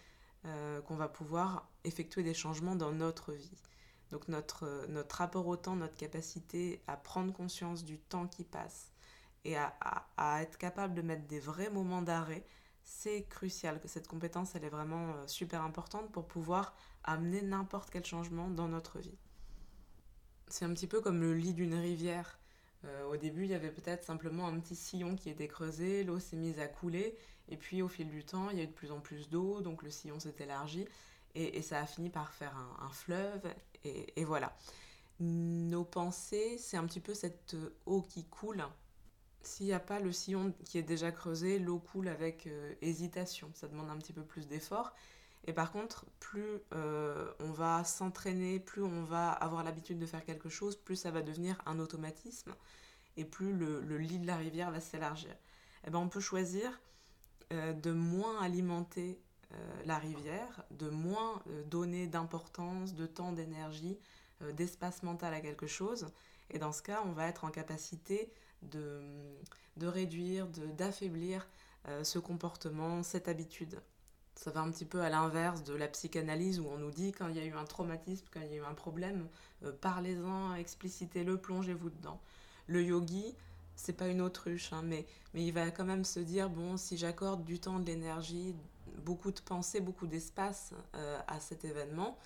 euh, 0.46 0.80
qu'on 0.82 0.96
va 0.96 1.08
pouvoir 1.08 1.68
effectuer 1.86 2.22
des 2.22 2.36
changements 2.36 2.76
dans 2.76 2.92
notre 2.92 3.34
vie. 3.34 3.58
Donc 4.12 4.28
notre, 4.28 4.66
euh, 4.66 4.88
notre 4.88 5.18
rapport 5.18 5.48
au 5.48 5.58
temps, 5.58 5.76
notre 5.76 5.96
capacité 5.96 6.82
à 6.88 6.98
prendre 6.98 7.34
conscience 7.34 7.84
du 7.84 7.98
temps 7.98 8.28
qui 8.28 8.44
passe 8.44 8.92
et 9.44 9.58
à, 9.58 9.76
à, 10.18 10.42
être 10.42 10.58
capable 10.58 10.96
de 10.96 11.02
mettre 11.02 11.28
des 11.28 11.40
vrais 11.40 11.70
moments 11.70 12.02
d'arrêt, 12.02 12.44
c'est 12.84 13.24
crucial 13.24 13.80
cette 13.86 14.08
compétence, 14.08 14.56
elle 14.56 14.64
est 14.64 14.70
vraiment 14.70 15.14
euh, 15.14 15.28
super 15.28 15.62
importante 15.62 16.12
pour 16.12 16.28
pouvoir 16.28 16.76
amener 17.04 17.42
n'importe 17.42 17.90
quel 17.92 18.06
changement 18.06 18.50
dans 18.50 18.68
notre 18.68 19.00
vie. 19.00 19.18
C'est 20.48 20.66
un 20.66 20.74
petit 20.74 20.88
peu 20.88 21.02
comme 21.02 21.22
le 21.22 21.34
lit 21.34 21.54
d'une 21.54 21.76
rivière. 21.76 22.40
au 23.10 23.18
début, 23.18 23.46
il 23.46 23.50
y 23.50 23.56
avait 23.56 23.72
peut-être 23.72 24.04
simplement 24.04 24.48
un 24.48 24.60
petit 24.60 24.76
sillon 24.76 25.16
qui 25.16 25.30
était 25.30 25.48
creusé, 25.48 26.04
l'eau 26.04 26.20
s'est 26.20 26.36
mise 26.36 26.60
à 26.60 26.68
couler, 26.68 27.18
et 27.50 27.58
puis 27.58 27.82
au 27.82 27.88
fil 27.88 28.10
du 28.10 28.24
temps, 28.24 28.50
il 28.52 28.58
y 28.58 28.62
a 28.62 28.64
eu 28.64 28.68
de 28.68 28.72
plus 28.72 28.92
en 28.92 29.00
plus 29.00 29.30
d'eau, 29.30 29.62
donc 29.62 29.82
le 29.82 29.90
sillon 29.90 30.20
s'est 30.20 30.36
élargi 30.40 30.88
et, 31.36 31.62
ça 31.62 31.82
a 31.82 31.86
fini 31.86 32.10
par 32.10 32.34
faire 32.34 32.56
un, 32.82 32.90
fleuve. 32.90 33.42
Et, 33.86 34.24
voilà. 34.26 34.56
Nos 35.20 35.84
pensées, 35.84 36.58
c'est 36.58 36.78
un 36.78 36.86
petit 36.86 37.00
peu 37.00 37.14
cette 37.14 37.56
eau 37.86 38.02
qui 38.02 38.26
coule. 38.26 38.64
S'il 39.42 39.68
n'y 39.68 39.74
a 39.74 39.80
pas 39.80 40.00
le 40.00 40.12
sillon 40.12 40.54
qui 40.66 40.78
est 40.78 40.84
déjà 40.84 41.12
creusé, 41.12 41.60
l'eau 41.60 41.80
coule 41.80 42.08
avec 42.08 42.48
euh, 42.48 42.74
hésitation. 42.82 43.52
Ça 43.54 43.68
demande 43.68 43.90
un 43.90 43.98
petit 43.98 44.14
peu 44.14 44.24
plus 44.24 44.48
d'effort. 44.48 44.94
Et 45.48 45.54
par 45.54 45.72
contre, 45.72 46.06
plus 46.20 46.60
euh, 46.74 47.32
on 47.40 47.52
va 47.52 47.84
s'entraîner, 47.84 48.60
plus 48.60 48.84
on 48.84 49.04
va 49.04 49.32
avoir 49.32 49.64
l'habitude 49.64 50.00
de 50.00 50.06
faire 50.06 50.26
quelque 50.26 50.50
chose, 50.50 50.76
plus 50.76 50.96
ça 50.96 51.12
va 51.12 51.22
devenir 51.22 51.62
un 51.68 51.80
automatisme 51.80 52.56
et 53.18 53.26
plus 53.26 53.54
le, 53.54 53.98
lit 53.98 54.20
de 54.20 54.28
la 54.28 54.38
rivière 54.38 54.72
va 54.72 54.80
s'élargir. 54.80 55.32
Et 55.32 55.88
eh 55.88 55.90
ben, 55.92 56.00
on 56.00 56.10
peut 56.10 56.20
choisir 56.20 56.80
euh, 57.54 57.74
de 57.74 57.92
moins 57.92 58.42
alimenter 58.42 59.20
la 59.86 59.98
rivière, 59.98 60.64
de 60.72 60.90
moins 60.90 61.42
euh, 61.50 61.64
donner 61.64 62.08
d'importance, 62.08 62.94
de 62.94 63.06
temps, 63.06 63.32
d'énergie, 63.32 63.98
d'espace 64.54 65.02
mental 65.02 65.34
à 65.34 65.40
quelque 65.40 65.66
chose. 65.66 66.08
Et 66.50 66.60
dans 66.60 66.74
ce 66.74 66.82
cas, 66.82 67.02
on 67.06 67.14
va 67.14 67.28
être 67.28 67.46
en 67.46 67.52
capacité 67.52 68.30
de, 68.64 69.02
de 69.78 69.88
réduire, 69.88 70.48
d'affaiblir 70.78 71.48
ce 72.04 72.20
comportement, 72.20 73.02
cette 73.02 73.30
habitude. 73.30 73.80
Ça 74.36 74.52
va 74.52 74.60
un 74.60 74.70
petit 74.70 74.86
peu 74.86 75.02
à 75.02 75.10
l'inverse 75.10 75.64
de 75.64 75.74
la 75.74 75.88
psychanalyse 75.88 76.60
où 76.60 76.68
on 76.68 76.78
nous 76.78 76.92
dit 76.92 77.14
quand 77.14 77.30
il 77.30 77.38
y 77.38 77.40
a 77.40 77.46
eu 77.46 77.54
un 77.54 77.64
traumatisme, 77.64 78.26
quand 78.32 78.42
il 78.42 78.52
y 78.52 78.54
a 78.54 78.58
eu 78.58 78.66
un 78.66 78.74
problème, 78.74 79.28
euh, 79.64 79.72
parlez-en, 79.72 80.54
explicitez-le, 80.56 81.38
plongez-vous 81.38 81.90
dedans. 81.90 82.20
Le 82.68 82.84
yogi, 82.84 83.34
c'est 83.76 83.94
pas 83.94 84.10
une 84.10 84.22
autruche, 84.22 84.74
hein, 84.74 84.82
mais, 84.84 85.06
mais 85.34 85.46
il 85.46 85.52
va 85.52 85.72
quand 85.72 85.86
même 85.86 86.04
se 86.04 86.20
dire 86.20 86.50
bon, 86.50 86.76
si 86.76 86.98
j'accorde 86.98 87.46
du 87.46 87.60
temps, 87.60 87.80
de 87.80 87.86
l'énergie, 87.86 88.56
beaucoup 89.06 89.32
de 89.32 89.40
pensée, 89.40 89.80
beaucoup 89.80 90.08
d'espace 90.08 90.74
euh, 90.96 91.20
à 91.28 91.40
cet 91.40 91.64
événement, 91.64 92.18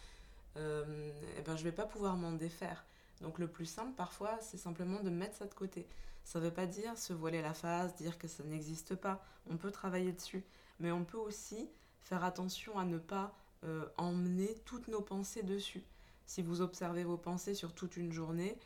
euh, 0.57 1.11
eh 1.37 1.41
ben, 1.41 1.55
je 1.55 1.63
vais 1.63 1.73
pas 1.73 1.85
pouvoir 1.85 2.15
m'en 2.15 2.31
défaire. 2.31 2.85
Donc 3.21 3.37
le 3.37 3.47
plus 3.47 3.65
simple 3.65 3.91
parfois, 3.95 4.39
c'est 4.41 4.57
simplement 4.57 5.01
de 5.01 5.09
mettre 5.09 5.35
ça 5.35 5.45
de 5.45 5.53
côté. 5.53 5.85
Ça 6.23 6.39
ne 6.39 6.45
veut 6.45 6.53
pas 6.53 6.65
dire 6.65 6.97
se 6.97 7.11
voiler 7.11 7.41
la 7.41 7.53
face, 7.53 7.95
dire 7.95 8.17
que 8.17 8.27
ça 8.27 8.43
n'existe 8.43 8.95
pas. 8.95 9.21
On 9.49 9.57
peut 9.57 9.71
travailler 9.71 10.13
dessus. 10.13 10.43
Mais 10.79 10.91
on 10.91 11.03
peut 11.03 11.17
aussi 11.17 11.69
faire 12.01 12.23
attention 12.23 12.79
à 12.79 12.85
ne 12.85 12.97
pas 12.97 13.33
euh, 13.65 13.85
emmener 13.97 14.55
toutes 14.63 14.87
nos 14.87 15.01
pensées 15.01 15.43
dessus. 15.43 15.83
Si 16.25 16.41
vous 16.41 16.61
observez 16.61 17.03
vos 17.03 17.17
pensées 17.17 17.55
sur 17.55 17.73
toute 17.73 17.97
une 17.97 18.13
journée, 18.13 18.57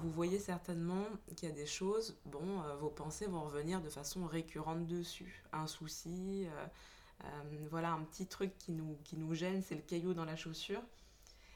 vous 0.00 0.10
voyez 0.10 0.38
certainement 0.40 1.04
qu'il 1.36 1.48
y 1.48 1.52
a 1.52 1.54
des 1.54 1.66
choses, 1.66 2.16
bon, 2.24 2.62
vos 2.80 2.88
pensées 2.88 3.26
vont 3.26 3.42
revenir 3.42 3.82
de 3.82 3.90
façon 3.90 4.26
récurrente 4.26 4.86
dessus. 4.86 5.44
Un 5.52 5.66
souci, 5.66 6.46
voilà, 7.70 7.92
un 7.92 8.02
petit 8.02 8.26
truc 8.26 8.56
qui 8.58 8.72
nous, 8.72 8.98
qui 9.04 9.16
nous 9.16 9.34
gêne, 9.34 9.62
c'est 9.62 9.74
le 9.74 9.82
caillou 9.82 10.14
dans 10.14 10.24
la 10.24 10.36
chaussure. 10.36 10.82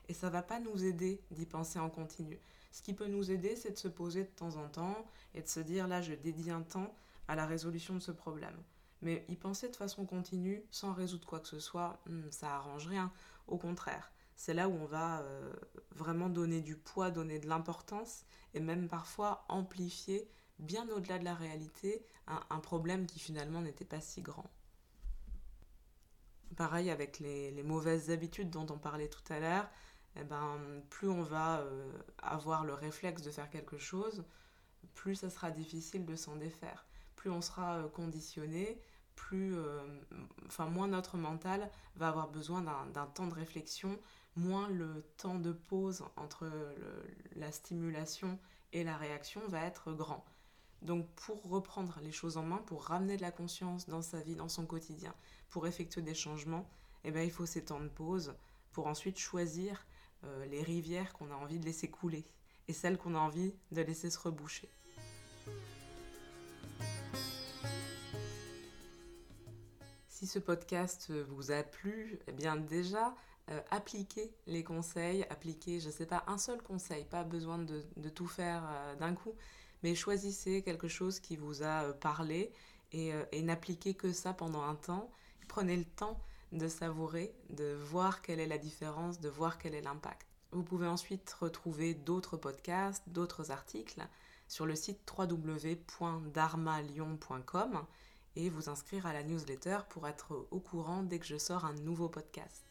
Et 0.09 0.15
ça 0.15 0.31
va 0.31 0.43
pas 0.43 0.61
nous 0.61 0.85
aider 0.85 1.21
d'y 1.33 1.47
penser 1.47 1.79
en 1.79 1.91
continu. 1.91 2.39
Ce 2.71 2.83
qui 2.83 2.95
peut 2.95 3.09
nous 3.09 3.31
aider, 3.31 3.57
c'est 3.57 3.73
de 3.73 3.79
se 3.79 3.89
poser 3.89 4.25
de 4.25 4.31
temps 4.31 4.57
en 4.57 4.69
temps 4.69 5.07
et 5.35 5.43
de 5.43 5.49
se 5.49 5.61
dire 5.61 5.89
là, 5.89 6.01
je 6.01 6.13
dédie 6.13 6.51
un 6.51 6.63
temps 6.63 6.95
à 7.29 7.35
la 7.35 7.47
résolution 7.47 7.95
de 7.95 8.01
ce 8.01 8.13
problème. 8.13 8.57
Mais 9.03 9.25
y 9.29 9.37
penser 9.37 9.69
de 9.69 9.77
façon 9.77 10.07
continue, 10.07 10.65
sans 10.71 10.93
résoudre 10.93 11.27
quoi 11.27 11.41
que 11.41 11.49
ce 11.49 11.59
soit, 11.59 12.01
hmm, 12.07 12.31
ça 12.31 12.55
arrange 12.55 12.87
rien. 12.87 13.13
Au 13.47 13.59
contraire, 13.59 14.13
c'est 14.37 14.55
là 14.55 14.69
où 14.69 14.73
on 14.73 14.87
va 14.87 15.21
euh, 15.21 15.53
vraiment 15.91 16.29
donner 16.29 16.61
du 16.61 16.77
poids, 16.77 17.11
donner 17.11 17.39
de 17.39 17.49
l'importance 17.49 18.25
et 18.55 18.61
même 18.61 18.89
parfois 18.89 19.45
amplifier 19.49 20.29
bien 20.59 20.89
au-delà 20.91 21.19
de 21.19 21.25
la 21.25 21.35
réalité 21.35 22.05
un, 22.27 22.59
problème 22.61 23.07
qui 23.07 23.19
finalement 23.19 23.61
n'était 23.61 23.85
pas 23.85 24.01
si 24.01 24.21
grand. 24.21 24.51
Pareil 26.57 26.91
avec 26.91 27.19
les, 27.19 27.63
mauvaises 27.63 28.11
habitudes 28.11 28.49
dont 28.51 28.67
on 28.71 28.79
parlait 28.79 29.09
tout 29.09 29.33
à 29.33 29.41
l'heure, 29.41 29.69
eh 30.19 30.25
ben, 30.25 30.59
plus 30.89 31.09
on 31.09 31.23
va 31.23 31.61
euh, 31.61 31.93
avoir 32.23 32.65
le 32.65 32.73
réflexe 32.73 33.21
de 33.21 33.31
faire 33.31 33.51
quelque 33.51 33.77
chose, 33.77 34.25
plus 34.95 35.17
ça 35.17 35.29
sera 35.29 35.51
difficile 35.51 36.07
de 36.07 36.17
s'en 36.17 36.37
défaire. 36.37 36.87
Plus 37.15 37.31
on 37.31 37.43
sera 37.43 37.77
euh, 37.77 37.89
conditionné, 37.89 38.81
plus, 39.17 39.55
euh, 39.57 39.83
enfin, 40.47 40.67
moins 40.67 40.89
notre 40.89 41.19
mental 41.19 41.71
va 41.97 42.09
avoir 42.09 42.29
besoin 42.29 42.63
d'un 42.63 43.07
temps 43.07 43.27
de 43.27 43.35
réflexion, 43.35 43.99
moins 44.35 44.69
le 44.69 45.05
temps 45.19 45.39
de 45.39 45.53
pause 45.53 46.05
entre 46.17 46.51
la 47.35 47.53
stimulation 47.53 48.39
et 48.73 48.85
la 48.85 48.97
réaction 48.97 49.41
va 49.49 49.63
être 49.65 49.93
grand. 49.93 50.25
Donc 50.83 51.09
pour 51.15 51.43
reprendre 51.49 51.99
les 52.03 52.13
choses 52.13 52.37
en 52.37 52.43
main, 52.43 52.59
pour 52.67 52.85
ramener 52.85 53.17
de 53.17 53.23
la 53.23 53.31
conscience 53.33 53.89
dans 53.89 54.03
sa 54.03 54.21
vie, 54.21 54.37
dans 54.37 54.49
son 54.49 54.67
quotidien, 54.67 55.15
pour 55.49 55.67
effectuer 55.67 56.03
des 56.03 56.15
changements, 56.15 56.69
eh 57.05 57.11
ben, 57.11 57.23
il 57.23 57.31
faut 57.31 57.47
ces 57.47 57.65
temps 57.65 57.81
de 57.81 57.89
pause 57.89 58.35
pour 58.73 58.87
ensuite 58.87 59.19
choisir 59.19 59.87
euh, 60.25 60.47
les 60.47 60.63
rivières 60.63 61.13
qu'on 61.13 61.31
a 61.31 61.35
envie 61.35 61.59
de 61.59 61.65
laisser 61.65 61.89
couler 61.89 62.25
et 62.69 62.73
celles 62.73 62.99
qu'on 62.99 63.15
a 63.15 63.19
envie 63.19 63.55
de 63.73 63.83
laisser 63.83 64.11
se 64.11 64.19
reboucher. 64.19 64.69
Si 70.09 70.27
ce 70.27 70.39
podcast 70.39 71.11
vous 71.11 71.51
a 71.51 71.63
plu, 71.63 72.19
eh 72.27 72.33
bien 72.33 72.57
déjà, 72.57 73.15
euh, 73.51 73.61
appliquez 73.71 74.35
les 74.47 74.65
conseils, 74.65 75.25
appliquez, 75.31 75.79
je 75.79 75.87
ne 75.87 75.93
sais 75.93 76.07
pas, 76.07 76.25
un 76.27 76.39
seul 76.39 76.61
conseil, 76.63 77.05
pas 77.05 77.23
besoin 77.23 77.59
de, 77.59 78.09
tout 78.09 78.27
faire 78.27 78.65
euh, 78.67 78.97
d'un 78.97 79.15
coup, 79.15 79.35
mais 79.87 79.95
choisissez 79.95 80.63
quelque 80.63 80.89
chose 80.89 81.21
qui 81.21 81.37
vous 81.37 81.63
a 81.63 81.93
parlé 81.93 82.51
et, 82.91 83.13
et 83.31 83.43
n'appliquez 83.43 83.95
que 83.95 84.13
ça 84.13 84.33
pendant 84.33 84.65
un 84.65 84.75
temps. 84.75 85.13
Prenez 85.47 85.77
le 85.77 85.85
temps 85.85 86.19
de 86.51 86.67
savourer, 86.67 87.33
de 87.51 87.75
voir 87.75 88.21
quelle 88.21 88.41
est 88.41 88.49
la 88.49 88.59
différence, 88.59 89.21
de 89.21 89.29
voir 89.29 89.59
quel 89.59 89.77
est 89.77 89.83
l'impact. 89.83 90.27
Vous 90.51 90.65
pouvez 90.65 90.89
ensuite 90.89 91.31
retrouver 91.39 91.95
d'autres 91.95 92.37
podcasts, 92.37 93.05
d'autres 93.07 93.53
articles 93.53 94.05
sur 94.49 94.67
le 94.67 94.75
site 94.75 95.09
www.dharmalion.com 95.17 97.87
et 98.35 98.51
vous 98.51 98.69
inscrire 98.69 99.07
à 99.07 99.13
la 99.13 99.23
newsletter 99.23 99.79
pour 99.89 100.09
être 100.09 100.49
au 100.51 100.59
courant 100.59 101.05
dès 101.05 101.21
que 101.21 101.27
je 101.27 101.39
sors 101.39 101.65
un 101.65 101.75
nouveau 101.75 102.09
podcast. 102.09 102.65